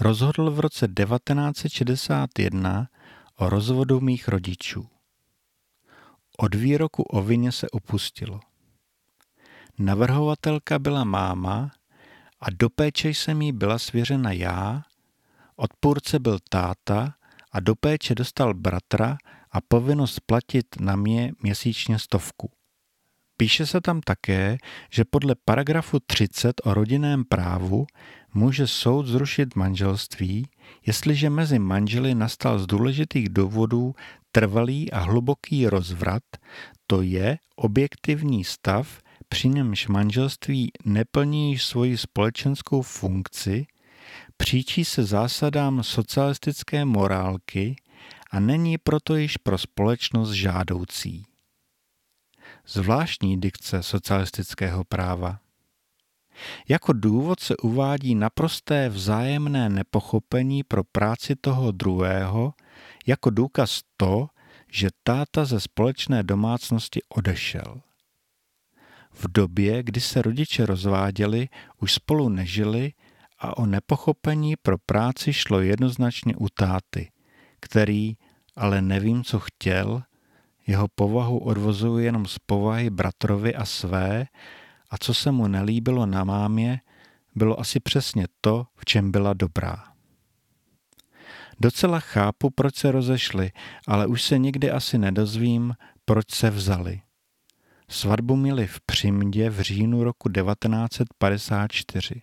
rozhodl 0.00 0.50
v 0.50 0.60
roce 0.60 0.88
1961 0.88 2.88
o 3.36 3.48
rozvodu 3.48 4.00
mých 4.00 4.28
rodičů. 4.28 4.88
Od 6.38 6.54
výroku 6.54 7.02
o 7.02 7.22
vině 7.22 7.52
se 7.52 7.70
upustilo. 7.70 8.40
Navrhovatelka 9.78 10.78
byla 10.78 11.04
máma 11.04 11.70
a 12.40 12.50
do 12.50 12.70
péče 12.70 13.08
jsem 13.08 13.42
jí 13.42 13.52
byla 13.52 13.78
svěřena 13.78 14.32
já, 14.32 14.82
odpůrce 15.56 16.18
byl 16.18 16.38
táta 16.48 17.14
a 17.52 17.60
do 17.60 17.74
péče 17.74 18.14
dostal 18.14 18.54
bratra 18.54 19.16
a 19.50 19.60
povinnost 19.60 20.20
platit 20.20 20.66
na 20.80 20.96
mě 20.96 21.32
měsíčně 21.42 21.98
stovku. 21.98 22.50
Píše 23.36 23.66
se 23.66 23.80
tam 23.80 24.00
také, 24.00 24.58
že 24.90 25.04
podle 25.04 25.34
paragrafu 25.44 25.98
30 26.06 26.60
o 26.64 26.74
rodinném 26.74 27.24
právu 27.24 27.86
může 28.34 28.66
soud 28.66 29.06
zrušit 29.06 29.56
manželství, 29.56 30.48
jestliže 30.86 31.30
mezi 31.30 31.58
manželi 31.58 32.14
nastal 32.14 32.58
z 32.58 32.66
důležitých 32.66 33.28
důvodů 33.28 33.94
trvalý 34.32 34.92
a 34.92 34.98
hluboký 34.98 35.66
rozvrat, 35.66 36.22
to 36.86 37.02
je 37.02 37.38
objektivní 37.56 38.44
stav, 38.44 38.98
při 39.28 39.48
němž 39.48 39.88
manželství 39.88 40.70
neplní 40.84 41.58
svoji 41.58 41.98
společenskou 41.98 42.82
funkci, 42.82 43.66
příčí 44.36 44.84
se 44.84 45.04
zásadám 45.04 45.82
socialistické 45.82 46.84
morálky 46.84 47.76
a 48.30 48.40
není 48.40 48.78
proto 48.78 49.16
již 49.16 49.36
pro 49.36 49.58
společnost 49.58 50.30
žádoucí. 50.30 51.24
Zvláštní 52.66 53.40
dikce 53.40 53.82
socialistického 53.82 54.84
práva. 54.84 55.38
Jako 56.68 56.92
důvod 56.92 57.40
se 57.40 57.56
uvádí 57.56 58.14
naprosté 58.14 58.88
vzájemné 58.88 59.68
nepochopení 59.68 60.62
pro 60.62 60.84
práci 60.84 61.36
toho 61.36 61.72
druhého, 61.72 62.54
jako 63.06 63.30
důkaz 63.30 63.80
to, 63.96 64.28
že 64.72 64.88
táta 65.02 65.44
ze 65.44 65.60
společné 65.60 66.22
domácnosti 66.22 67.00
odešel. 67.08 67.80
V 69.12 69.32
době, 69.32 69.82
kdy 69.82 70.00
se 70.00 70.22
rodiče 70.22 70.66
rozváděli, 70.66 71.48
už 71.80 71.92
spolu 71.94 72.28
nežili 72.28 72.92
a 73.38 73.56
o 73.56 73.66
nepochopení 73.66 74.54
pro 74.62 74.78
práci 74.78 75.32
šlo 75.32 75.60
jednoznačně 75.60 76.36
u 76.36 76.48
táty, 76.48 77.10
který, 77.60 78.16
ale 78.56 78.82
nevím, 78.82 79.24
co 79.24 79.40
chtěl, 79.40 80.02
jeho 80.66 80.88
povahu 80.88 81.38
odvozuju 81.38 81.98
jenom 81.98 82.26
z 82.26 82.38
povahy 82.38 82.90
bratrovi 82.90 83.54
a 83.54 83.64
své 83.64 84.26
a 84.90 84.98
co 84.98 85.14
se 85.14 85.32
mu 85.32 85.46
nelíbilo 85.46 86.06
na 86.06 86.24
mámě, 86.24 86.80
bylo 87.34 87.60
asi 87.60 87.80
přesně 87.80 88.26
to, 88.40 88.66
v 88.76 88.84
čem 88.84 89.10
byla 89.10 89.32
dobrá. 89.32 89.84
Docela 91.60 92.00
chápu, 92.00 92.50
proč 92.50 92.76
se 92.76 92.92
rozešli, 92.92 93.50
ale 93.86 94.06
už 94.06 94.22
se 94.22 94.38
nikdy 94.38 94.70
asi 94.70 94.98
nedozvím, 94.98 95.74
proč 96.04 96.30
se 96.30 96.50
vzali. 96.50 97.00
Svatbu 97.88 98.36
měli 98.36 98.66
v 98.66 98.80
Přimdě 98.80 99.50
v 99.50 99.60
říjnu 99.60 100.04
roku 100.04 100.28
1954. 100.28 102.22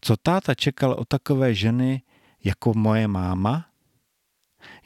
Co 0.00 0.16
táta 0.16 0.54
čekal 0.54 0.92
o 0.92 1.04
takové 1.04 1.54
ženy 1.54 2.02
jako 2.44 2.72
moje 2.74 3.08
máma? 3.08 3.71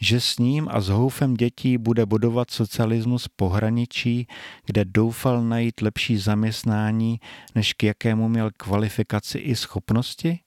Že 0.01 0.21
s 0.21 0.39
ním 0.39 0.69
a 0.71 0.81
s 0.81 0.89
houfem 0.89 1.35
dětí 1.35 1.79
bude 1.79 2.07
budovat 2.07 2.51
socialismus 2.51 3.29
pohraničí, 3.37 4.27
kde 4.67 4.85
doufal 4.85 5.43
najít 5.43 5.81
lepší 5.81 6.17
zaměstnání, 6.17 7.21
než 7.55 7.73
k 7.73 7.83
jakému 7.83 8.29
měl 8.29 8.51
kvalifikaci 8.57 9.39
i 9.39 9.57
schopnosti? 9.57 10.41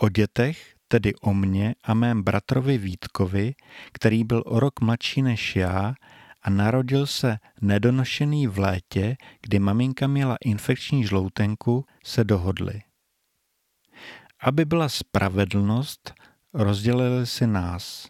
O 0.00 0.08
dětech, 0.08 0.74
tedy 0.88 1.14
o 1.14 1.34
mně 1.34 1.74
a 1.84 1.94
mém 1.94 2.22
bratrovi 2.22 2.78
Vítkovi, 2.78 3.54
který 3.92 4.24
byl 4.24 4.42
o 4.46 4.60
rok 4.60 4.80
mladší 4.80 5.22
než 5.22 5.56
já 5.56 5.94
a 6.42 6.50
narodil 6.50 7.06
se 7.06 7.38
nedonošený 7.60 8.46
v 8.46 8.58
létě, 8.58 9.16
kdy 9.42 9.58
maminka 9.58 10.06
měla 10.06 10.36
infekční 10.44 11.04
žloutenku, 11.04 11.84
se 12.04 12.24
dohodli. 12.24 12.82
Aby 14.40 14.64
byla 14.64 14.88
spravedlnost, 14.88 16.14
rozdělili 16.54 17.26
si 17.26 17.46
nás. 17.46 18.08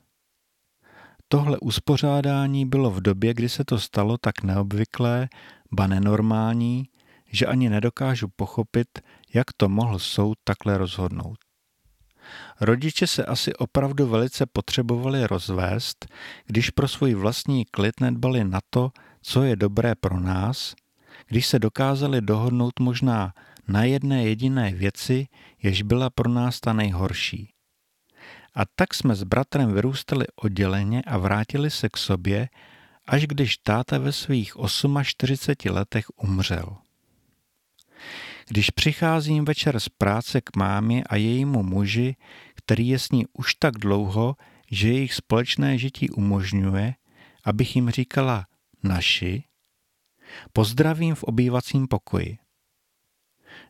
Tohle 1.29 1.59
uspořádání 1.59 2.67
bylo 2.67 2.91
v 2.91 3.01
době, 3.01 3.35
kdy 3.35 3.49
se 3.49 3.65
to 3.65 3.79
stalo 3.79 4.19
tak 4.19 4.43
neobvyklé, 4.43 5.29
ba 5.73 5.87
nenormální, 5.87 6.89
že 7.33 7.47
ani 7.47 7.69
nedokážu 7.69 8.29
pochopit, 8.37 8.89
jak 9.35 9.53
to 9.57 9.69
mohl 9.69 9.99
soud 9.99 10.39
takhle 10.45 10.79
rozhodnout. 10.79 11.39
Rodiče 12.61 13.07
se 13.07 13.25
asi 13.25 13.55
opravdu 13.55 14.07
velice 14.07 14.47
potřebovali 14.47 15.27
rozvést, 15.27 16.07
když 16.47 16.71
pro 16.71 16.89
svůj 16.89 17.15
vlastní 17.15 17.65
klid 17.65 18.01
nedbali 18.01 18.45
na 18.45 18.61
to, 18.71 18.91
co 19.23 19.43
je 19.43 19.57
dobré 19.57 19.95
pro 19.95 20.21
nás, 20.21 20.75
když 21.27 21.47
se 21.47 21.59
dokázali 21.59 22.21
dohodnout 22.21 22.81
možná 22.81 23.33
na 23.69 23.85
jedné 23.85 24.25
jediné 24.25 24.73
věci, 24.73 25.27
jež 25.63 25.83
byla 25.83 26.11
pro 26.11 26.31
nás 26.31 26.61
ta 26.61 26.73
nejhorší. 26.73 27.58
A 28.55 28.65
tak 28.77 28.95
jsme 28.95 29.15
s 29.15 29.23
bratrem 29.23 29.75
vyrůstali 29.75 30.27
odděleně 30.37 31.03
a 31.03 31.19
vrátili 31.19 31.71
se 31.71 31.89
k 31.89 31.97
sobě, 31.97 32.49
až 33.07 33.27
když 33.27 33.57
táta 33.57 33.99
ve 33.99 34.13
svých 34.13 34.53
48 35.05 35.75
letech 35.75 36.07
umřel. 36.17 36.77
Když 38.49 38.71
přicházím 38.71 39.45
večer 39.45 39.81
z 39.81 39.89
práce 39.89 40.41
k 40.41 40.57
mámě 40.57 41.05
a 41.05 41.17
jejímu 41.17 41.63
muži, 41.63 42.17
který 42.55 42.89
je 42.89 42.99
s 42.99 43.11
ní 43.11 43.27
už 43.33 43.55
tak 43.55 43.75
dlouho, 43.75 44.37
že 44.71 44.89
jejich 44.89 45.15
společné 45.15 45.79
žití 45.79 46.11
umožňuje, 46.11 46.95
abych 47.45 47.77
jim 47.77 47.91
říkala 47.91 48.47
naši, 48.83 49.45
pozdravím 50.53 51.15
v 51.15 51.25
obývacím 51.25 51.89
pokoji. 51.89 52.39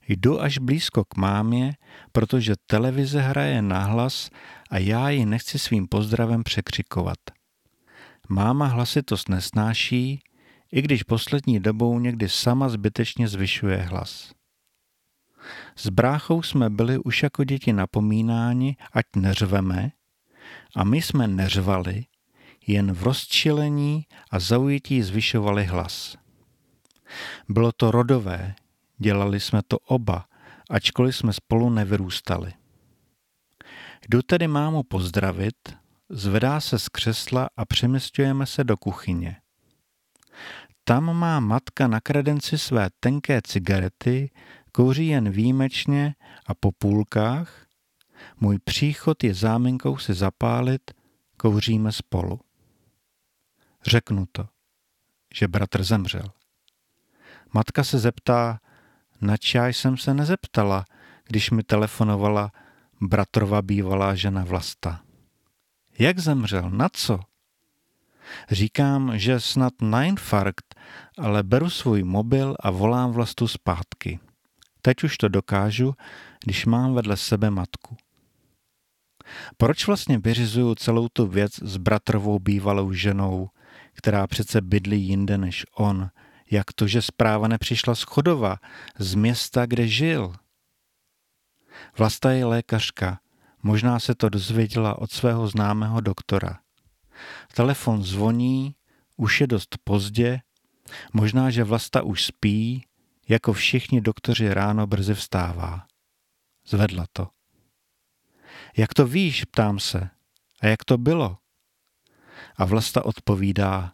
Jdu 0.08 0.40
až 0.40 0.58
blízko 0.58 1.04
k 1.04 1.16
mámě, 1.16 1.76
protože 2.12 2.54
televize 2.66 3.20
hraje 3.20 3.62
nahlas 3.62 4.30
a 4.70 4.78
já 4.78 5.10
ji 5.10 5.26
nechci 5.26 5.58
svým 5.58 5.88
pozdravem 5.88 6.44
překřikovat. 6.44 7.18
Máma 8.28 8.66
hlasitost 8.66 9.28
nesnáší, 9.28 10.20
i 10.72 10.82
když 10.82 11.02
poslední 11.02 11.60
dobou 11.60 11.98
někdy 11.98 12.28
sama 12.28 12.68
zbytečně 12.68 13.28
zvyšuje 13.28 13.76
hlas. 13.76 14.32
S 15.76 15.88
bráchou 15.88 16.42
jsme 16.42 16.70
byli 16.70 16.98
už 16.98 17.22
jako 17.22 17.44
děti 17.44 17.72
napomínáni, 17.72 18.76
ať 18.92 19.04
neřveme, 19.16 19.90
a 20.76 20.84
my 20.84 21.02
jsme 21.02 21.28
neřvali, 21.28 22.04
jen 22.66 22.92
v 22.92 23.02
rozčilení 23.02 24.06
a 24.30 24.38
zaujetí 24.38 25.02
zvyšovali 25.02 25.64
hlas. 25.64 26.16
Bylo 27.48 27.72
to 27.72 27.90
rodové, 27.90 28.54
dělali 28.98 29.40
jsme 29.40 29.62
to 29.68 29.78
oba, 29.78 30.24
ačkoliv 30.70 31.16
jsme 31.16 31.32
spolu 31.32 31.70
nevyrůstali. 31.70 32.52
Jdu 34.08 34.22
tedy 34.22 34.48
mámu 34.48 34.82
pozdravit, 34.82 35.76
zvedá 36.08 36.60
se 36.60 36.78
z 36.78 36.88
křesla 36.88 37.48
a 37.56 37.64
přemysťujeme 37.64 38.46
se 38.46 38.64
do 38.64 38.76
kuchyně. 38.76 39.36
Tam 40.84 41.16
má 41.16 41.40
matka 41.40 41.88
na 41.88 42.00
kredenci 42.00 42.58
své 42.58 42.88
tenké 43.00 43.42
cigarety, 43.42 44.30
kouří 44.72 45.06
jen 45.06 45.30
výjimečně 45.30 46.14
a 46.46 46.54
po 46.54 46.72
půlkách. 46.72 47.66
Můj 48.40 48.58
příchod 48.58 49.24
je 49.24 49.34
záminkou 49.34 49.98
si 49.98 50.14
zapálit, 50.14 50.90
kouříme 51.36 51.92
spolu. 51.92 52.40
Řeknu 53.86 54.26
to, 54.32 54.48
že 55.34 55.48
bratr 55.48 55.82
zemřel. 55.82 56.32
Matka 57.52 57.84
se 57.84 57.98
zeptá, 57.98 58.60
nač 59.20 59.54
já 59.54 59.68
jsem 59.68 59.96
se 59.96 60.14
nezeptala, 60.14 60.84
když 61.24 61.50
mi 61.50 61.62
telefonovala 61.62 62.52
bratrova 63.00 63.62
bývalá 63.62 64.14
žena 64.14 64.44
Vlasta. 64.44 65.00
Jak 65.98 66.18
zemřel? 66.18 66.70
Na 66.70 66.88
co? 66.92 67.20
Říkám, 68.50 69.18
že 69.18 69.40
snad 69.40 69.72
na 69.82 70.04
infarkt, 70.04 70.74
ale 71.18 71.42
beru 71.42 71.70
svůj 71.70 72.02
mobil 72.02 72.54
a 72.60 72.70
volám 72.70 73.12
Vlastu 73.12 73.48
zpátky. 73.48 74.20
Teď 74.82 75.04
už 75.04 75.16
to 75.16 75.28
dokážu, 75.28 75.94
když 76.44 76.66
mám 76.66 76.94
vedle 76.94 77.16
sebe 77.16 77.50
matku. 77.50 77.96
Proč 79.56 79.86
vlastně 79.86 80.18
vyřizuju 80.18 80.74
celou 80.74 81.08
tu 81.08 81.26
věc 81.26 81.52
s 81.62 81.76
bratrovou 81.76 82.38
bývalou 82.38 82.92
ženou, 82.92 83.48
která 83.92 84.26
přece 84.26 84.60
bydlí 84.60 85.02
jinde 85.02 85.38
než 85.38 85.66
on, 85.76 86.10
jak 86.50 86.72
to, 86.72 86.86
že 86.86 87.02
zpráva 87.02 87.48
nepřišla 87.48 87.94
z 87.94 88.02
Chodova, 88.02 88.56
z 88.98 89.14
města, 89.14 89.66
kde 89.66 89.88
žil? 89.88 90.32
Vlasta 91.98 92.30
je 92.30 92.44
lékařka, 92.44 93.20
možná 93.62 94.00
se 94.00 94.14
to 94.14 94.28
dozvěděla 94.28 94.98
od 94.98 95.12
svého 95.12 95.48
známého 95.48 96.00
doktora. 96.00 96.60
Telefon 97.54 98.02
zvoní, 98.02 98.74
už 99.16 99.40
je 99.40 99.46
dost 99.46 99.78
pozdě, 99.84 100.40
možná, 101.12 101.50
že 101.50 101.64
Vlasta 101.64 102.02
už 102.02 102.24
spí, 102.24 102.86
jako 103.28 103.52
všichni 103.52 104.00
doktoři 104.00 104.54
ráno 104.54 104.86
brzy 104.86 105.14
vstává. 105.14 105.86
Zvedla 106.66 107.06
to. 107.12 107.28
Jak 108.76 108.94
to 108.94 109.06
víš, 109.06 109.44
ptám 109.44 109.78
se. 109.78 110.10
A 110.60 110.66
jak 110.66 110.84
to 110.84 110.98
bylo? 110.98 111.38
A 112.56 112.64
Vlasta 112.64 113.04
odpovídá, 113.04 113.92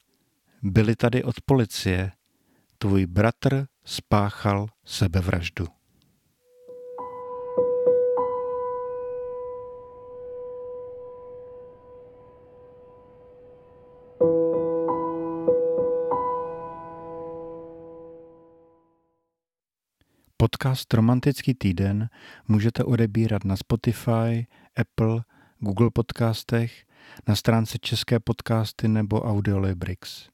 byli 0.62 0.96
tady 0.96 1.24
od 1.24 1.34
policie. 1.44 2.12
Tvůj 2.84 3.06
bratr 3.06 3.66
spáchal 3.84 4.66
sebevraždu. 4.84 5.66
Podcast 20.36 20.94
Romantický 20.94 21.54
týden 21.54 22.08
můžete 22.48 22.84
odebírat 22.84 23.44
na 23.44 23.56
Spotify, 23.56 24.46
Apple, 24.76 25.22
Google 25.58 25.90
podcastech, 25.90 26.84
na 27.28 27.36
stránce 27.36 27.78
České 27.78 28.20
podcasty 28.20 28.88
nebo 28.88 29.22
Audiolibrix. 29.22 30.33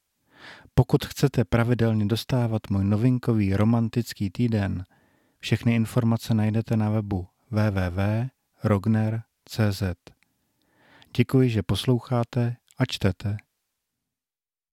Pokud 0.75 1.05
chcete 1.05 1.45
pravidelně 1.45 2.07
dostávat 2.07 2.63
můj 2.71 2.85
novinkový 2.85 3.55
romantický 3.55 4.31
týden, 4.31 4.85
všechny 5.39 5.75
informace 5.75 6.35
najdete 6.35 6.77
na 6.77 6.91
webu 6.91 7.27
www.rogner.cz. 7.51 9.83
Děkuji, 11.17 11.51
že 11.51 11.63
posloucháte 11.63 12.57
a 12.79 12.87
čtete. 12.87 13.37